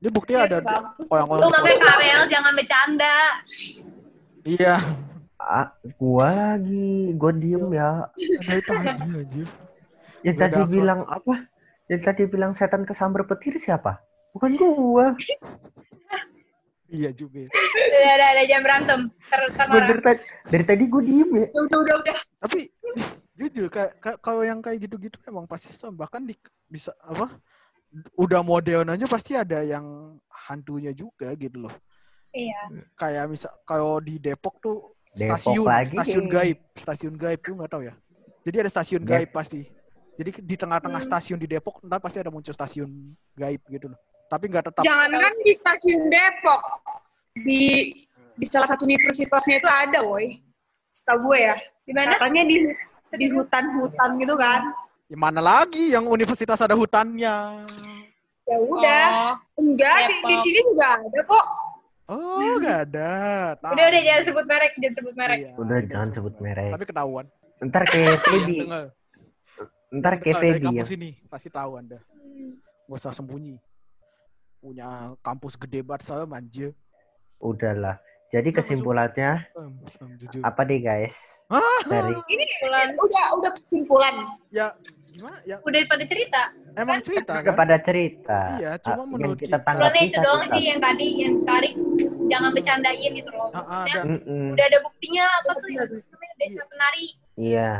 ini 0.00 0.08
buktinya 0.08 0.40
ada 0.48 0.58
Bagus. 0.64 1.06
orang-orang 1.12 1.42
Lu 1.44 1.48
makanya 1.52 1.78
Karel 1.84 2.22
jangan 2.32 2.52
bercanda. 2.56 3.16
iya 4.48 4.76
Ah, 5.40 5.72
gua 5.96 6.52
lagi, 6.60 7.16
gua 7.16 7.32
diem 7.32 7.72
ya. 7.72 8.04
ada 8.12 8.52
itu 8.60 8.68
tadi 8.68 8.88
anjir 8.92 9.48
Yang 10.20 10.36
Gua 10.36 10.42
tadi 10.44 10.60
bilang 10.68 11.00
apa? 11.08 11.34
Yang 11.88 12.00
tadi 12.04 12.22
bilang 12.28 12.52
setan 12.52 12.84
kesambar 12.84 13.24
petir 13.24 13.56
siapa? 13.56 14.04
Bukan 14.36 14.52
gua. 14.60 15.16
iya 16.90 17.10
juga 17.10 17.46
Udah 17.46 18.12
ada 18.12 18.26
ada 18.34 18.42
jam 18.44 18.60
berantem. 18.60 19.00
Ter 19.26 19.40
dari, 19.68 20.00
tadi, 20.00 20.20
dari 20.46 20.64
tadi 20.66 20.84
gua 20.84 21.00
diem 21.00 21.30
ya. 21.30 21.46
Udah, 21.54 21.78
udah, 21.78 21.94
udah. 21.98 22.16
tapi 22.40 22.60
jujur 23.34 23.70
kalau 24.20 24.42
yang 24.42 24.60
kayak 24.60 24.82
gitu-gitu 24.82 25.16
emang 25.24 25.46
pasti 25.46 25.70
serem 25.70 25.94
bahkan 25.94 26.20
di 26.20 26.36
bisa 26.66 26.92
apa 27.00 27.30
udah 28.14 28.40
modern 28.40 28.90
aja 28.90 29.06
pasti 29.06 29.32
ada 29.32 29.62
yang 29.62 29.82
hantunya 30.28 30.90
juga 30.90 31.32
gitu 31.34 31.64
loh 31.64 31.74
Iya. 32.30 32.84
kayak 32.94 33.24
misal 33.26 33.50
kalau 33.64 33.98
di 33.98 34.14
Depok 34.16 34.60
tuh 34.60 34.94
Depok 35.10 35.40
stasiun 35.40 35.66
lagi. 35.66 35.94
stasiun 35.96 36.26
gaib 36.28 36.58
stasiun 36.76 37.14
gaib 37.16 37.40
tuh 37.40 37.54
nggak 37.56 37.70
tahu 37.70 37.82
ya 37.82 37.94
jadi 38.40 38.56
ada 38.62 38.70
stasiun 38.70 39.02
Dep- 39.02 39.10
gaib 39.10 39.30
pasti 39.32 39.66
jadi 40.14 40.30
di 40.36 40.54
tengah-tengah 40.54 41.00
Hmm. 41.00 41.08
stasiun 41.08 41.38
di 41.38 41.48
Depok 41.48 41.80
ntar 41.82 41.98
pasti 41.98 42.20
ada 42.20 42.28
muncul 42.28 42.52
stasiun 42.52 42.86
gaib 43.34 43.62
gitu 43.66 43.88
loh 43.88 43.98
tapi 44.30 44.46
nggak 44.46 44.64
tetap 44.70 44.82
Jangankan 44.86 45.34
di 45.42 45.52
stasiun 45.58 46.06
Depok, 46.06 46.62
di 47.42 47.62
di 48.38 48.46
salah 48.46 48.70
satu 48.70 48.86
universitasnya 48.86 49.58
itu 49.58 49.66
ada, 49.68 50.06
woi. 50.06 50.38
Setahu 50.94 51.34
gue 51.34 51.50
ya. 51.50 51.56
Di 51.82 51.92
mana? 51.92 52.14
Katanya 52.14 52.46
di 52.46 52.56
di 53.10 53.26
hutan-hutan 53.34 54.22
gitu 54.22 54.38
kan. 54.38 54.70
Ya, 55.10 55.18
mana 55.18 55.42
lagi 55.42 55.90
yang 55.90 56.06
universitas 56.06 56.62
ada 56.62 56.78
hutannya 56.78 57.58
Ya 58.46 58.56
udah. 58.58 59.06
Oh. 59.10 59.34
Enggak, 59.62 60.06
di, 60.06 60.14
di 60.26 60.36
sini 60.38 60.58
juga 60.62 60.98
ada 61.02 61.20
kok. 61.26 61.46
oh 62.10 62.58
nggak 62.58 62.78
ada 62.90 63.10
Tahu. 63.62 63.70
Udah 63.74 63.84
udah 63.90 64.02
jangan 64.02 64.22
sebut 64.26 64.44
merek, 64.46 64.72
jangan 64.78 64.94
sebut 64.98 65.14
merek. 65.14 65.38
Iya, 65.38 65.50
Udah 65.54 65.78
jangan 65.86 66.08
sebut 66.10 66.34
merek. 66.42 66.70
tapi 66.74 66.84
ketahuan 66.90 67.26
Ntar 67.62 67.82
kayak 67.86 68.18
Feby. 68.26 68.56
Dengar. 68.66 68.86
Ntar 69.94 70.14
kayak 70.18 70.36
dari 70.38 70.42
Feby 70.42 70.58
ya. 70.58 70.66
kampus 70.66 70.90
ini 70.94 71.10
pasti 71.30 71.48
tahu 71.50 71.70
anda 71.78 71.98
nggak 72.90 72.98
usah 72.98 73.14
sembunyi 73.14 73.62
punya 74.60 74.86
kampus 75.18 75.56
gede 75.56 75.80
banget 75.80 76.04
saya 76.06 76.24
manja 76.24 76.68
Udahlah. 77.38 77.96
Jadi 78.28 78.52
kesimpulannya 78.52 79.48
jujur 80.14 80.44
apa 80.44 80.60
deh 80.62 80.78
guys? 80.78 81.16
Hah? 81.48 81.80
Dari 81.82 82.14
Ini 82.28 82.44
Kesimpulan. 82.46 82.88
udah 82.94 83.24
udah 83.34 83.50
kesimpulan. 83.56 84.14
ya 84.50 84.68
gimana 85.10 85.38
ya 85.42 85.56
Udah 85.58 85.80
pada 85.84 86.04
cerita. 86.04 86.42
emang 86.76 87.00
cerita 87.00 87.32
kan 87.34 87.42
kepada 87.42 87.76
cerita. 87.80 88.40
Iya, 88.54 88.70
Ah, 88.70 88.78
cuma 88.78 89.02
menurut 89.04 89.34
kita 89.34 89.56
kita- 89.56 89.66
tanggapi 89.66 90.00
itu 90.06 90.18
doang 90.20 90.44
sih 90.46 90.64
yang 90.68 90.78
tadi 90.78 91.06
yang 91.18 91.34
tarik 91.42 91.74
jangan 92.28 92.50
bercandain 92.52 93.10
gitu 93.10 93.30
loh. 93.32 93.50
Ah, 93.50 93.58
ah, 93.58 93.84
dan 93.88 94.04
Mm-mm. 94.06 94.54
udah 94.54 94.66
ada 94.68 94.78
buktinya 94.78 95.24
apa 95.26 95.50
tuh 95.56 95.68
yang 95.68 95.88
namanya 95.90 96.34
desa 96.38 96.62
penari. 96.62 97.06
Iya, 97.34 97.70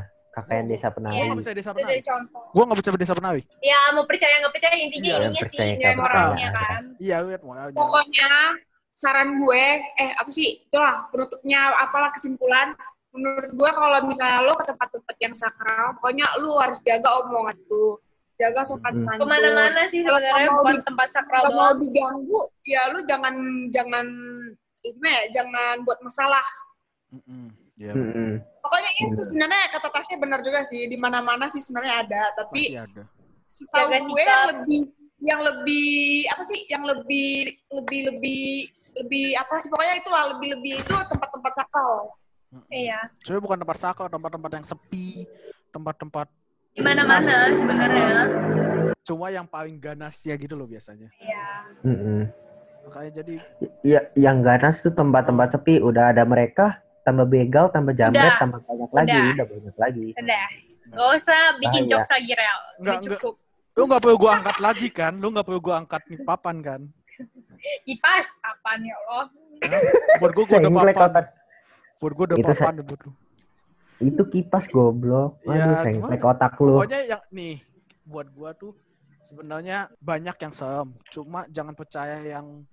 KKN 0.43 0.65
Desa 0.67 0.89
gue 0.89 0.97
Penari. 0.97 1.27
nggak 1.27 1.41
bisa 1.41 1.53
desa 1.53 1.71
contoh. 1.73 2.43
gue 2.51 2.63
nggak 2.67 2.79
bisa 2.81 2.91
desa 2.97 3.15
penari 3.15 3.43
Ya 3.61 3.79
mau 3.93 4.05
percaya 4.05 4.35
nggak 4.41 4.55
percaya 4.57 4.77
intinya 4.77 5.05
Iya, 5.05 5.17
ininya 5.21 5.43
sih 5.47 5.59
nilai 5.77 5.95
moralnya 5.95 6.49
kan. 6.51 6.83
iya 6.99 7.17
lihat 7.23 7.43
moralnya 7.43 7.77
Pokoknya 7.77 8.31
saran 8.91 9.41
gue, 9.41 9.65
eh 9.97 10.11
apa 10.13 10.29
sih, 10.29 10.61
itulah 10.61 11.09
penutupnya 11.09 11.73
apalah 11.73 12.13
kesimpulan. 12.13 12.77
Menurut 13.17 13.49
gue 13.57 13.71
kalau 13.73 13.97
misalnya 14.05 14.45
lo 14.45 14.53
ke 14.55 14.69
tempat-tempat 14.69 15.17
yang 15.25 15.33
sakral, 15.33 15.97
pokoknya 15.97 16.29
lu 16.37 16.53
harus 16.61 16.77
jaga 16.85 17.09
omongan 17.25 17.57
lu, 17.67 17.97
jaga 18.37 18.61
sopan 18.63 19.01
Mm. 19.01 19.05
santun. 19.09 19.25
Ke 19.25 19.27
mana-mana 19.27 19.81
sih 19.89 20.05
Kalau 20.05 20.21
sebenarnya 20.21 20.47
mau 20.47 20.61
bukan 20.61 20.77
di- 20.77 20.85
tempat 20.85 21.09
sakral 21.11 21.41
Kalau 21.43 21.51
mau 21.57 21.65
doang. 21.65 21.81
diganggu, 21.81 22.41
ya 22.63 22.83
lu 22.93 22.99
jangan 23.09 23.35
jangan 23.73 24.07
gimana 24.85 25.09
ya, 25.11 25.23
jangan 25.41 25.75
buat 25.83 25.99
masalah. 26.05 26.47
Mm-mm. 27.11 27.45
Ya, 27.81 27.93
Mm-mm. 27.97 28.33
Pokoknya 28.71 28.91
ini 28.95 29.09
Bener. 29.11 29.27
sebenarnya 29.27 29.67
kata 29.75 29.89
tasnya 29.91 30.17
benar 30.17 30.41
juga 30.41 30.63
sih 30.63 30.87
di 30.87 30.95
mana-mana 30.95 31.51
sih 31.51 31.59
sebenarnya 31.59 32.07
ada, 32.07 32.23
tapi 32.39 32.71
ada. 32.71 33.03
setahu 33.45 33.83
Jaga 33.83 33.99
gue 33.99 34.07
sikap. 34.15 34.31
yang 34.31 34.47
lebih 34.47 34.81
yang 35.21 35.41
lebih 35.43 35.91
apa 36.31 36.43
sih 36.47 36.61
yang 36.71 36.83
lebih 36.87 37.31
lebih 37.69 38.01
lebih 38.09 38.45
lebih 38.97 39.27
apa 39.35 39.59
sih 39.59 39.69
pokoknya 39.69 39.99
itulah 39.99 40.23
lebih 40.33 40.55
lebih 40.55 40.73
itu 40.79 40.95
tempat-tempat 41.03 41.53
sakral 41.53 42.15
Mm-mm. 42.51 42.67
Iya. 42.71 42.99
Sebenarnya 43.21 43.43
bukan 43.43 43.59
tempat 43.59 43.79
sakau, 43.79 44.07
tempat-tempat 44.07 44.51
yang 44.53 44.65
sepi, 44.65 45.27
tempat-tempat 45.69 46.27
Di 46.71 46.81
mana-mana 46.81 47.23
sebenarnya. 47.51 48.11
cuma 49.03 49.27
yang 49.29 49.45
paling 49.45 49.75
ganas 49.77 50.15
ya 50.21 50.35
gitu 50.35 50.55
loh 50.55 50.67
biasanya. 50.67 51.11
Iya. 51.19 51.47
Mm-mm. 51.83 52.21
Makanya 52.87 53.11
jadi 53.19 53.35
Ya, 53.83 54.01
yang 54.15 54.41
ganas 54.41 54.79
tuh 54.79 54.91
tempat-tempat 54.91 55.53
sepi 55.53 55.79
udah 55.79 56.11
ada 56.11 56.23
mereka 56.23 56.79
tambah 57.11 57.27
begal 57.27 57.67
tambah 57.69 57.93
jambret 57.93 58.23
Udah. 58.23 58.39
tambah 58.39 58.61
banyak 58.63 58.91
lagi 58.95 59.11
Udah. 59.13 59.35
udah 59.35 59.47
banyak 59.49 59.77
lagi 59.77 60.07
Udah. 60.15 60.47
Gak 60.91 61.09
usah 61.17 61.41
bikin 61.57 61.83
Bahaya. 61.83 61.91
jokes 61.93 62.11
lagi, 62.11 62.31
Rel. 62.33 62.47
Enggak, 62.51 62.79
Udah 62.81 62.95
enggak. 62.97 63.19
cukup. 63.19 63.35
lu 63.71 63.83
nggak 63.87 64.03
perlu 64.03 64.17
gua 64.17 64.31
angkat 64.35 64.57
lagi 64.59 64.89
kan? 64.91 65.13
Lu 65.17 65.27
nggak 65.31 65.47
perlu 65.47 65.61
gua 65.61 65.75
angkat 65.79 66.03
nih 66.05 66.19
papan 66.21 66.57
kan? 66.61 66.81
Kipas, 67.85 68.27
apaan 68.43 68.81
ya 68.83 68.95
Allah? 69.01 69.27
Buat 70.19 70.31
gua 70.33 70.45
gua 70.45 70.59
udah 70.59 70.97
papan. 70.97 71.25
Buat 71.97 72.13
gua 72.13 72.25
udah 72.27 72.37
Itu 72.37 72.51
papan 72.51 72.73
deh 72.75 72.85
buat 72.85 73.01
lu. 73.03 73.13
itu 74.01 74.23
kipas 74.27 74.65
goblok 74.67 75.37
Ya, 75.45 75.61
aduh 75.61 75.77
senglek 75.85 76.01
gimana? 76.17 76.33
otak 76.33 76.53
lu 76.57 76.73
Pokoknya 76.75 77.01
yang 77.07 77.23
nih 77.29 77.55
buat 78.03 78.27
gua 78.33 78.51
tuh 78.53 78.73
sebenarnya 79.23 79.79
banyak 80.01 80.37
yang 80.41 80.53
serem. 80.53 80.89
Cuma 81.07 81.45
jangan 81.47 81.77
percaya 81.77 82.17
yang 82.19 82.65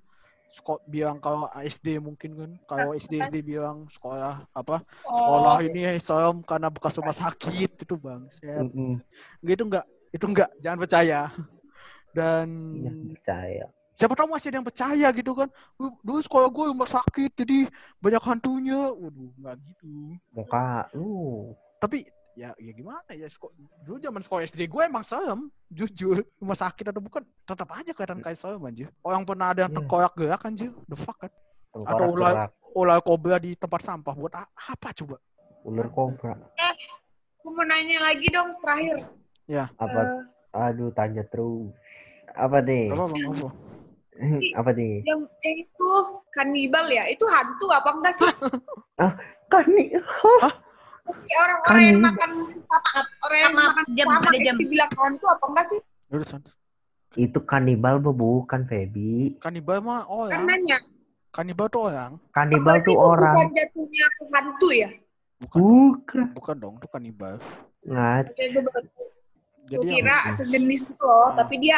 sekolah 0.48 0.82
bilang 0.86 1.18
kalau 1.18 1.46
SD 1.54 2.00
mungkin 2.00 2.32
kan. 2.34 2.52
Kalau 2.66 2.90
SD 2.92 3.20
SD 3.22 3.38
bilang 3.44 3.86
sekolah 3.88 4.48
apa 4.52 4.82
sekolah 5.04 5.56
Oh, 5.58 5.64
ini 5.64 6.00
serem 6.00 6.40
karena 6.42 6.68
bekas 6.68 6.96
rumah 6.96 7.14
sakit 7.14 7.72
itu 7.78 7.96
bang 7.96 8.22
Mm-mm. 8.42 8.98
gitu 9.44 9.64
enggak 9.68 9.86
itu 10.10 10.26
enggak 10.26 10.50
jangan 10.60 10.80
percaya. 10.82 11.20
Dan 12.10 12.48
Iya, 12.74 12.92
percaya. 13.14 13.66
siapa 13.94 14.14
tahu 14.14 14.28
masih 14.30 14.48
ada 14.50 14.58
yang 14.58 14.68
percaya 14.68 15.08
gitu 15.12 15.32
kan. 15.34 15.50
"Uh, 15.78 15.94
dulu 16.02 16.20
sekolah 16.22 16.48
gue 16.50 16.66
rumah 16.70 16.90
sakit 16.90 17.32
jadi 17.36 17.60
banyak 17.98 18.24
hantunya. 18.24 18.82
Waduh 18.90 19.30
nggak 19.38 19.56
gitu. 19.62 19.94
Muka 20.34 20.88
lu. 20.94 21.54
Tapi 21.78 22.06
ya 22.38 22.54
ya 22.56 22.70
gimana 22.70 23.02
ya 23.10 23.26
seko- 23.26 23.50
dulu 23.82 23.98
zaman 23.98 24.22
sekolah 24.22 24.46
SD 24.46 24.70
gue 24.70 24.82
emang 24.86 25.02
serem 25.02 25.50
jujur. 25.68 26.22
Rumah 26.38 26.54
sakit 26.56 26.94
atau 26.94 27.02
bukan 27.02 27.26
tetap 27.42 27.66
aja 27.74 27.90
kelihatan 27.90 28.22
kayak 28.22 28.38
serem 28.38 28.62
aja 28.62 28.86
orang 29.02 29.26
pernah 29.26 29.50
ada 29.50 29.66
yang 29.66 29.74
Iya. 29.74 29.78
tengkorak 29.82 30.14
gerak 30.14 30.42
anjir. 30.46 30.70
The 30.86 30.94
fuck 30.94 31.18
kan? 31.18 31.34
Tengkorak 31.74 31.98
Atau 31.98 32.06
ular- 32.14 32.54
ular 32.78 33.00
kobra 33.02 33.42
di 33.42 33.58
tempat 33.58 33.82
sampah 33.82 34.14
buat 34.14 34.34
a- 34.38 34.46
apa 34.54 34.94
coba? 34.94 35.18
Ular 35.66 35.90
kobra. 35.90 36.38
Aku 37.42 37.50
mau 37.50 37.66
nanya 37.66 38.06
lagi 38.06 38.30
dong 38.30 38.54
terakhir. 38.62 39.02
Apa? 39.82 39.98
Eh, 39.98 40.22
aduh 40.54 40.94
tanya 40.94 41.26
terus. 41.26 41.74
Apa 42.38 42.62
nih? 42.62 42.94
Apa 42.94 43.04
bang 43.10 43.26
apa 43.34 43.50
apa 44.58 44.70
nih? 44.74 45.06
yang 45.06 45.22
yang 45.42 45.58
itu 45.58 45.90
kanibal 46.34 46.86
ya? 46.86 47.06
Itu 47.06 47.26
hantu 47.26 47.66
apa 47.74 47.90
enggak 47.98 48.14
sih? 48.14 48.30
Kan 49.48 49.66
nih 49.74 49.98
Pasti 51.08 51.32
orang-orang 51.34 51.80
yang 51.80 51.98
Kanibal. 51.98 52.04
makan 52.06 52.30
apa 52.68 52.90
orang 53.24 53.40
yang 53.40 53.54
makan 53.56 53.84
jam, 53.94 54.06
sama 54.06 54.20
ada 54.20 54.30
itu 54.30 54.44
jam. 54.44 54.56
dibilang 54.58 54.92
hantu 54.94 55.26
apa 55.26 55.46
enggak 55.48 55.66
sih? 55.66 55.80
San. 56.22 56.42
itu 57.16 57.40
kanibal 57.42 57.98
bu, 57.98 58.12
bukan 58.14 58.62
Feby 58.64 59.40
kanibal 59.40 59.80
mah 59.80 60.04
kan 60.04 60.12
orang. 60.30 60.42
Nanya 60.46 60.78
kanibal 61.32 61.66
tuh 61.68 61.82
orang. 61.88 62.12
Kanibal 62.30 62.78
tuh 62.82 62.94
orang 62.94 63.34
bukan 63.34 63.50
jatuhnya 63.52 64.06
ke 64.08 64.24
hantu 64.30 64.68
ya? 64.70 64.90
Bukan. 65.38 65.58
Dong. 65.58 65.72
bukan. 65.98 66.24
Bukan 66.34 66.56
dong 66.58 66.74
itu 66.78 66.88
kanibal. 66.88 67.36
Ngat 67.84 68.26
kayak 68.34 68.50
gue 68.52 68.64
baru 68.64 68.88
jadi 69.66 69.84
yang- 69.84 69.98
kira 70.00 70.18
sejenis 70.32 70.82
itu 70.88 71.02
loh, 71.02 71.28
Ah. 71.28 71.36
tapi 71.36 71.56
dia 71.58 71.76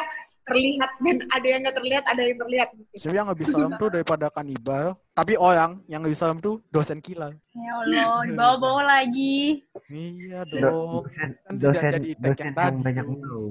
terlihat 0.49 0.89
dan 0.99 1.17
ada 1.29 1.47
yang 1.47 1.59
nggak 1.61 1.75
terlihat, 1.75 2.03
ada 2.03 2.21
yang 2.21 2.37
terlihat. 2.37 2.67
sebenarnya 2.91 3.19
yang 3.19 3.29
lebih 3.29 3.45
serem 3.45 3.71
tuh 3.75 3.89
daripada 3.89 4.25
kanibal. 4.27 4.85
Tapi 5.11 5.33
orang 5.35 5.71
yang 5.85 6.01
lebih 6.01 6.13
serem 6.13 6.37
tuh 6.37 6.59
dosen 6.67 6.97
kilat 6.97 7.35
Ya 7.51 7.73
Allah, 7.75 8.25
dibawa-bawa 8.25 8.81
lagi. 8.83 9.61
iya 9.87 10.41
Do- 10.43 10.59
dong. 10.59 10.91
dosen 11.03 11.29
Kan 11.39 11.53
dosen 11.55 11.91
jadi 11.93 12.09
dosen 12.15 12.39
yang 12.39 12.47
yang 12.47 12.55
tadi. 12.55 12.83
banyak 12.83 13.05
mau. 13.07 13.45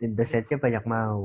Dosennya 0.00 0.56
banyak 0.58 0.84
mau. 0.84 1.24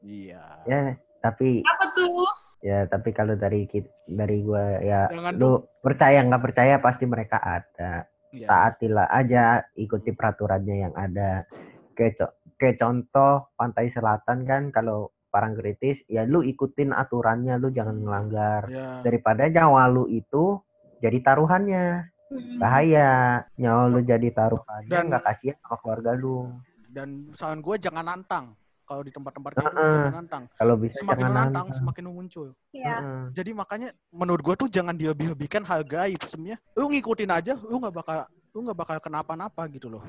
Iya. 0.00 0.44
Ya 0.64 0.80
tapi 1.18 1.60
Apa 1.60 1.84
tuh? 1.92 2.24
ya 2.62 2.86
tapi 2.86 3.10
kalau 3.10 3.34
dari 3.34 3.66
kit- 3.66 3.90
dari 4.06 4.40
gua 4.40 4.78
ya 4.80 5.06
Jangan 5.06 5.34
lu 5.34 5.50
percaya 5.78 6.18
nggak 6.20 6.42
percaya 6.42 6.74
pasti 6.78 7.04
mereka 7.04 7.36
ada. 7.36 8.06
Iya. 8.30 8.46
Taatilah 8.46 9.08
aja 9.08 9.44
ikuti 9.74 10.10
peraturannya 10.10 10.76
yang 10.82 10.94
ada. 10.94 11.44
Co- 11.94 12.35
kayak 12.56 12.80
contoh 12.80 13.52
pantai 13.56 13.92
selatan 13.92 14.44
kan 14.48 14.72
kalau 14.72 15.12
kritis 15.36 16.00
ya 16.08 16.24
lu 16.24 16.40
ikutin 16.40 16.96
aturannya 16.96 17.60
lu 17.60 17.68
jangan 17.68 18.00
melanggar 18.00 18.64
iya 18.72 19.04
daripada 19.04 19.44
nyawa 19.52 19.84
lu 19.92 20.08
itu 20.08 20.56
jadi 21.00 21.18
taruhannya. 21.20 22.08
Hmm. 22.26 22.58
bahaya. 22.58 23.38
Nyawa 23.54 23.82
lu 23.86 24.00
jadi 24.02 24.28
taruhannya 24.34 24.90
Dan- 24.90 25.06
nggak 25.12 25.22
kasihan 25.22 25.56
sama 25.62 25.76
keluarga 25.78 26.10
lu. 26.18 26.50
Dan 26.90 27.30
saran 27.36 27.62
gue 27.62 27.76
jangan 27.78 28.02
nantang. 28.02 28.56
Kalau 28.86 29.02
di 29.02 29.10
tempat-tempat 29.10 29.50
kayak 29.54 29.66
gitu 29.66 29.78
Heeh. 29.78 29.94
jangan 29.94 30.14
nantang. 30.24 30.44
Kalau 30.58 30.74
bisa 30.78 30.94
semakin 31.02 31.22
jangan 31.22 31.34
nantang 31.34 31.66
nantang. 31.70 31.78
semakin 31.78 32.04
muncul. 32.10 32.48
Ya. 32.74 32.98
Heeh. 32.98 33.22
jadi 33.30 33.50
makanya 33.54 33.88
menurut 34.10 34.42
gue 34.42 34.54
tuh 34.58 34.68
jangan 34.70 34.94
dilebih-lebihkan 34.98 35.62
hal 35.66 35.86
gaib 35.86 36.18
sebenarnya. 36.26 36.58
Lu 36.74 36.90
ngikutin 36.90 37.30
aja 37.30 37.54
lu 37.62 37.78
nggak 37.78 37.94
bakal 37.94 38.18
lu 38.56 38.58
nggak 38.64 38.78
bakal 38.78 38.96
kenapa-napa 38.98 39.68
gitu 39.68 39.92
loh 39.92 40.00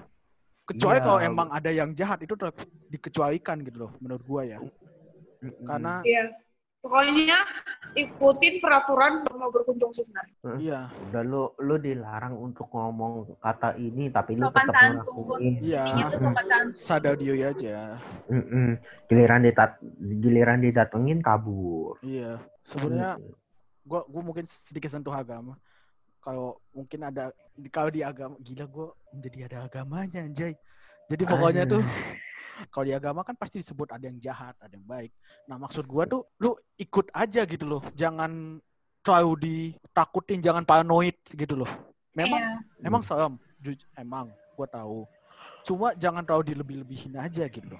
kecuali 0.67 0.99
Iya. 0.99 1.05
kalau 1.07 1.19
emang 1.23 1.47
ada 1.49 1.71
yang 1.71 1.89
jahat 1.91 2.19
itu 2.19 2.35
dikecualikan 2.89 3.63
gitu 3.63 3.87
loh 3.87 3.91
menurut 3.97 4.21
gue 4.21 4.41
ya. 4.45 4.59
Karena 5.63 6.03
Iya. 6.03 6.35
Pokoknya 6.77 7.41
ikutin 7.95 8.61
peraturan 8.61 9.17
selama 9.17 9.49
berkunjung 9.49 9.91
sih 9.91 10.05
sebenarnya. 10.05 10.35
iya. 10.57 10.79
Udah 11.09 11.23
lu 11.25 11.43
lu 11.57 11.75
dilarang 11.77 12.37
untuk 12.37 12.69
ngomong 12.69 13.33
kata 13.39 13.75
ini 13.75 14.07
tapi 14.07 14.37
lu 14.37 14.45
Sopan 14.47 14.67
tetap 14.69 14.81
ngelakuin. 14.93 15.53
Iya. 15.59 15.83
Sadar 16.71 17.17
diri 17.17 17.43
aja. 17.43 17.97
Mm-mm. 18.29 18.77
giliran 19.09 19.41
ditat 19.41 19.81
giliran 19.97 20.61
didatengin 20.61 21.19
kabur. 21.19 21.97
Iya. 21.99 22.39
Sebenarnya 22.61 23.17
Mm. 23.17 23.33
gua 23.83 24.01
gua 24.05 24.21
mungkin 24.21 24.45
sedikit 24.45 24.87
sentuh 24.87 25.11
agama 25.11 25.57
kalau 26.27 26.59
mungkin 26.75 27.07
ada 27.07 27.31
di 27.55 27.71
kalau 27.71 27.87
di 27.87 28.03
agama 28.03 28.35
gila 28.43 28.67
gua 28.67 28.91
jadi 29.15 29.47
ada 29.47 29.57
agamanya 29.63 30.27
anjay. 30.27 30.51
Jadi 31.07 31.23
pokoknya 31.23 31.63
tuh 31.63 31.79
kalau 32.75 32.83
di 32.83 32.91
agama 32.91 33.23
kan 33.23 33.31
pasti 33.39 33.63
disebut 33.63 33.87
ada 33.95 34.11
yang 34.11 34.19
jahat 34.19 34.51
ada 34.59 34.75
yang 34.75 34.83
baik. 34.83 35.15
Nah 35.47 35.55
maksud 35.55 35.87
gua 35.87 36.03
tuh 36.03 36.27
lu 36.43 36.51
ikut 36.75 37.07
aja 37.15 37.47
gitu 37.47 37.63
loh. 37.63 37.79
Jangan 37.95 38.59
terlalu 38.99 39.31
ditakutin 39.39 40.43
jangan 40.43 40.67
paranoid 40.67 41.15
gitu 41.31 41.63
loh. 41.63 41.71
Memang 42.11 42.43
Iya. 42.43 42.83
emang 42.91 43.01
serem 43.07 43.39
emang 43.95 44.27
gua 44.59 44.67
tahu. 44.67 45.07
Cuma 45.63 45.95
jangan 45.95 46.27
terlalu 46.27 46.51
dilebih-lebihin 46.51 47.15
aja 47.23 47.47
gitu 47.47 47.71
loh. 47.71 47.79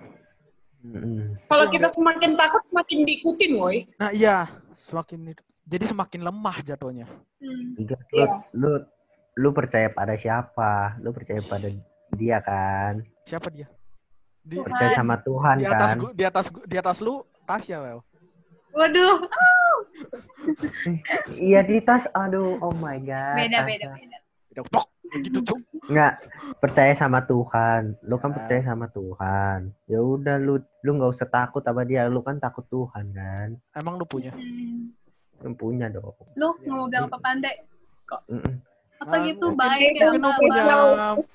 Kalau 1.51 1.67
Yang 1.67 1.73
kita 1.75 1.87
semakin 1.91 2.31
takut, 2.39 2.63
semakin 2.63 2.97
diikutin, 3.03 3.51
woi. 3.59 3.77
nah 3.99 4.07
iya. 4.15 4.47
Semakin 4.77 5.35
itu 5.35 5.43
jadi 5.67 5.85
semakin 5.85 6.21
lemah 6.23 6.57
jatuhnya. 6.63 7.05
Hmm. 7.37 7.75
Lu, 7.77 7.95
Iya. 8.09 8.25
lu 8.53 8.71
lu 9.37 9.49
percaya 9.51 9.91
pada 9.91 10.15
siapa? 10.15 10.95
Lu 10.97 11.11
percaya 11.11 11.43
pada 11.43 11.67
dia 12.11 12.39
kan? 12.39 13.03
Siapa 13.21 13.51
dia? 13.51 13.67
Di, 14.41 14.55
percaya 14.57 14.95
sama 14.95 15.19
Tuhan 15.19 15.59
di 15.59 15.67
atas 15.67 15.91
kan? 15.91 15.99
gua, 15.99 16.11
di 16.15 16.23
atas 16.23 16.45
gua, 16.47 16.63
di 16.63 16.75
atas 16.79 16.97
lu 17.03 17.19
Tasya 17.43 17.83
Wel 17.83 17.99
Waduh, 18.71 19.17
iya 21.37 21.59
di 21.61 21.81
tas 21.81 22.07
aduh 22.13 22.55
oh 22.61 22.71
my 22.71 22.95
god 23.01 23.35
beda 23.35 23.57
Tas. 23.57 23.67
beda 23.67 23.85
beda. 23.91 24.17
udah 24.53 24.63
pok 24.69 24.85
gitu 25.17 25.39
cuk. 25.41 25.59
Nggak 25.87 26.13
percaya 26.59 26.91
sama 26.91 27.23
Tuhan. 27.23 27.95
Lu 28.03 28.19
kan 28.19 28.27
Ya. 28.27 28.35
percaya 28.35 28.61
sama 28.61 28.87
Tuhan. 28.89 29.71
Ya 29.85 29.99
udah 29.99 30.35
lu 30.35 30.59
lu 30.83 30.89
nggak 30.93 31.11
usah 31.15 31.23
takut 31.25 31.63
sama 31.63 31.87
dia. 31.87 32.11
Lu 32.11 32.19
kan 32.19 32.35
takut 32.37 32.67
Tuhan 32.67 33.15
kan? 33.15 33.55
Emang 33.71 33.95
lu 33.95 34.03
punya? 34.03 34.35
Hmm. 34.35 34.91
Punya 35.53 35.87
dong 35.87 36.13
Lu 36.33 36.53
nggak 36.57 36.71
mau 36.71 36.85
bilang 36.85 37.05
apa 37.07 37.17
pandai? 37.19 37.55
Mm-mm. 38.27 38.55
Apa 38.97 39.13
Ah, 39.13 39.21
gitu 39.21 39.45
baik 39.53 39.93
ya 39.93 40.09
mungkin 40.09 40.21
Mbak, 40.25 40.37
punya 40.41 40.75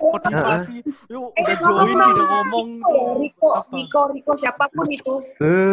motivasi 0.02 0.76
yuk 1.06 1.30
Eh, 1.32 1.42
udah 1.46 1.56
ngomong 1.62 1.86
join 1.86 1.98
tidak 2.02 2.26
ngomong 2.26 2.68
Riko 3.22 3.48
Riko, 3.70 4.00
Apa? 4.02 4.10
Riko, 4.10 4.32
siapa 4.34 4.64
pun 4.68 4.86
itu. 4.88 5.14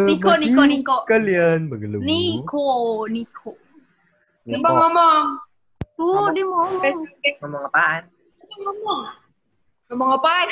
Niko, 0.06 0.30
Niko, 0.38 0.62
Niko. 0.62 0.96
kalian 1.04 1.66
mengeluh 1.66 1.98
Niko, 1.98 2.68
Niko. 3.04 3.50
Coba 4.46 4.68
ngomong. 4.72 5.24
Tuh 5.92 6.30
dia 6.30 6.44
mau. 6.44 6.64
Spesifik. 6.78 7.34
Ngomong 7.42 7.62
apaan? 7.66 8.02
Ngomong. 8.56 9.00
Ngomong 9.90 10.10
apaan? 10.14 10.48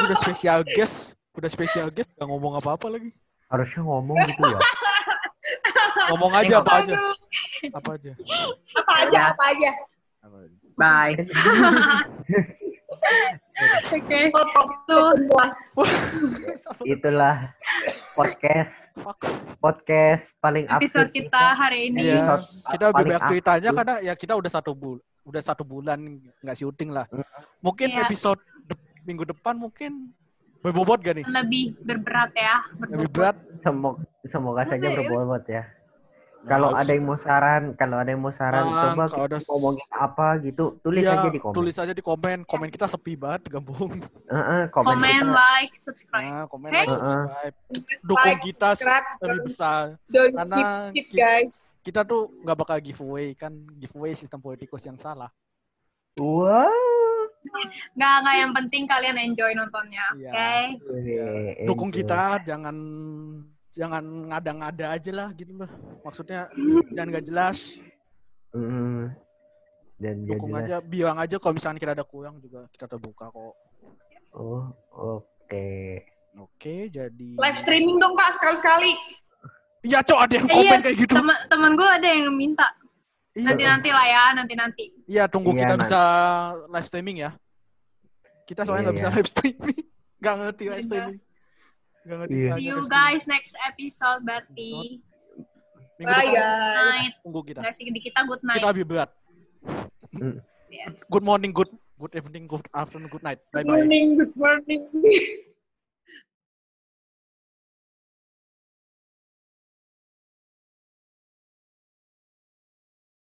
udah 0.00 0.16
spesial 0.16 0.62
guest 0.64 1.18
udah 1.32 1.46
spesial 1.46 1.88
guest 1.88 2.10
gak 2.14 2.26
ngomong 2.26 2.54
apa-apa 2.54 2.90
lagi 2.90 3.10
harusnya 3.46 3.82
ngomong 3.82 4.18
gitu 4.24 4.42
ya 4.44 4.58
ngomong 6.10 6.32
aja 6.34 6.54
apa 6.58 6.72
aja. 6.82 6.94
Apa 7.70 7.90
aja? 7.94 8.12
Apa 8.74 8.92
aja, 9.04 9.20
apa 9.30 9.44
aja. 9.48 9.70
Apa 10.20 10.36
aja? 10.42 10.56
Bye. 10.74 11.14
Oke. 13.92 14.20
Itu 14.32 14.98
puas. 15.28 15.56
Itulah 16.82 17.52
podcast 18.16 18.72
podcast 19.60 20.32
paling 20.40 20.64
Episode 20.66 21.12
update 21.12 21.28
kita 21.28 21.42
hari 21.54 21.92
ini. 21.92 22.16
Iya, 22.16 22.40
kita 22.72 22.84
lebih 22.92 23.04
banyak 23.04 23.20
ceritanya 23.28 23.70
update. 23.70 23.78
karena 23.78 23.94
ya 24.00 24.14
kita 24.16 24.32
udah 24.36 24.50
satu 24.50 24.72
bul 24.72 24.96
udah 25.20 25.42
satu 25.44 25.62
bulan 25.62 26.00
nggak 26.40 26.56
syuting 26.56 26.90
lah. 26.90 27.04
Mm. 27.12 27.24
Mungkin 27.60 27.88
Iya. 27.92 28.08
episode 28.08 28.40
de- 28.64 28.80
minggu 29.04 29.28
depan 29.28 29.54
mungkin 29.54 30.10
berbobot 30.64 31.00
gak 31.00 31.20
nih? 31.20 31.24
Lebih 31.28 31.76
berberat 31.84 32.32
ya. 32.32 32.56
Lebih 32.80 33.04
berbobot. 33.04 33.12
berat. 33.12 33.36
Semoga, 33.60 34.00
semoga 34.24 34.62
saja 34.64 34.86
ya? 34.88 34.96
berbobot 34.96 35.44
ya. 35.44 35.62
Nah, 36.40 36.48
Kalau 36.48 36.68
bagus. 36.72 36.80
ada 36.80 36.90
yang 36.90 37.04
mau 37.04 37.18
saran, 37.20 37.62
kalau 37.76 37.96
ada 38.00 38.10
yang 38.10 38.22
mau 38.22 38.32
saran, 38.32 38.64
Ah, 38.64 38.96
coba 38.96 39.04
kalau 39.06 39.24
ada- 39.28 39.44
ngomongin 39.44 39.88
apa 39.92 40.28
gitu, 40.40 40.64
tulis 40.80 41.04
Iya, 41.04 41.12
aja 41.14 41.28
di 41.28 41.36
komen. 41.36 41.52
Tulis 41.52 41.76
aja 41.76 41.92
di 41.92 42.00
komen. 42.00 42.38
Komen 42.42 42.68
kita 42.70 42.86
sepi 42.86 43.12
banget 43.12 43.42
gabung. 43.50 44.00
Heeh, 44.26 44.62
komen, 44.72 44.88
Komen, 44.90 45.20
kita. 45.20 45.36
like, 45.36 45.72
subscribe. 45.76 46.32
Nah, 46.32 46.44
komen 46.48 46.66
Oke. 46.66 46.78
like, 46.78 46.88
subscribe. 46.90 47.54
Dukung 48.00 48.24
Like, 48.26 48.40
kita 48.42 48.68
subscribe, 48.72 49.06
lebih 49.20 49.42
besar. 49.44 49.82
Don't 50.06 50.32
Karena 50.32 50.56
skip, 50.56 50.66
skip 50.88 51.06
kita- 51.06 51.20
guys. 51.20 51.56
Kita 51.80 52.00
tuh 52.02 52.22
nggak 52.40 52.56
bakal 52.58 52.76
giveaway 52.78 53.32
kan 53.34 53.52
giveaway 53.76 54.12
sistem 54.12 54.36
politikus 54.38 54.80
yang 54.82 54.96
salah. 54.96 55.28
Wow. 56.16 56.72
Nggak, 57.92 58.14
nggak 58.18 58.36
yang 58.38 58.52
penting 58.54 58.84
kalian 58.86 59.16
enjoy 59.18 59.52
nontonnya. 59.52 60.08
Iya. 60.14 60.32
Oke. 60.32 60.52
Wih, 60.90 61.64
Dukung 61.64 61.88
enjoy. 61.88 62.00
kita 62.00 62.20
jangan 62.42 62.76
jangan 63.70 64.02
ngada-ngada 64.28 64.86
aja 64.90 65.10
lah 65.10 65.28
gitu 65.32 65.52
loh. 65.54 65.70
Maksudnya 66.00 66.50
jangan 66.90 67.08
nggak 67.08 67.26
jelas. 67.26 67.58
Mm. 68.50 69.14
Dan 69.94 70.14
gak 70.24 70.40
Dukung 70.40 70.50
jelas. 70.50 70.64
aja, 70.64 70.76
bilang 70.80 71.16
aja 71.16 71.36
kalau 71.36 71.54
misalnya 71.54 71.76
kita 71.78 71.92
ada 71.92 72.02
kurang 72.02 72.40
juga 72.40 72.64
kita 72.72 72.88
terbuka 72.88 73.28
kok. 73.28 73.54
Oh, 74.32 74.64
oke. 74.90 75.68
Oke, 76.38 76.88
jadi 76.88 77.28
Live 77.36 77.58
streaming 77.58 77.98
dong 77.98 78.14
kak 78.14 78.32
sekali-sekali. 78.34 78.94
Iya, 79.82 80.00
cok 80.00 80.18
ada 80.20 80.34
yang 80.34 80.46
Eh, 80.46 80.52
komen 80.52 80.64
iya, 80.70 80.78
kayak 80.80 80.96
gitu. 80.98 81.14
Temen, 81.16 81.36
temen 81.46 81.70
gue 81.74 81.88
ada 81.90 82.06
yang 82.06 82.32
minta. 82.32 82.66
Iya, 83.32 83.52
Nanti 83.52 83.64
nanti 83.64 83.88
lah 83.88 84.06
ya, 84.06 84.24
nanti 84.34 84.54
nanti. 84.54 84.84
iya 85.04 85.24
tunggu 85.26 85.52
Iya, 85.52 85.58
kita 85.58 85.74
Nan. 85.74 85.80
bisa 85.80 86.00
live 86.66 86.86
streaming 86.86 87.16
ya. 87.20 87.30
Kita 88.44 88.60
soalnya 88.64 88.82
nggak 88.88 88.98
bisa 88.98 89.08
Iya. 89.08 89.16
live 89.16 89.30
streaming. 89.30 89.78
Nggak 90.20 90.34
ngerti 90.36 90.64
live 90.64 90.72
Udah. 90.74 90.84
streaming. 90.86 91.18
Iya. 92.00 92.16
caranya 92.24 92.56
See 92.56 92.64
you 92.64 92.78
guys 92.88 93.22
next 93.28 93.54
episode 93.60 94.20
berarti. 94.24 95.04
Minggu 96.00 96.08
Bye 96.08 96.32
depan 96.32 96.40
guys. 96.40 96.76
Night. 96.80 97.14
tunggu 97.20 97.40
kita. 97.44 97.60
Nggak 97.60 97.74
sih 97.76 97.84
di 97.92 98.00
kita 98.00 98.20
good 98.24 98.40
night. 98.40 98.56
Kita 98.64 98.72
lebih 98.72 98.86
berat. 98.88 99.10
Yes. 100.70 100.96
Good 101.12 101.26
morning, 101.26 101.52
good 101.52 101.68
good 102.00 102.14
evening, 102.16 102.48
good 102.48 102.64
afternoon, 102.72 103.12
good 103.12 103.20
night. 103.20 103.42
Bye 103.52 103.60
Good 103.60 103.68
bye. 103.68 103.84
morning, 103.84 104.06
good 104.16 104.32
morning. 104.32 104.80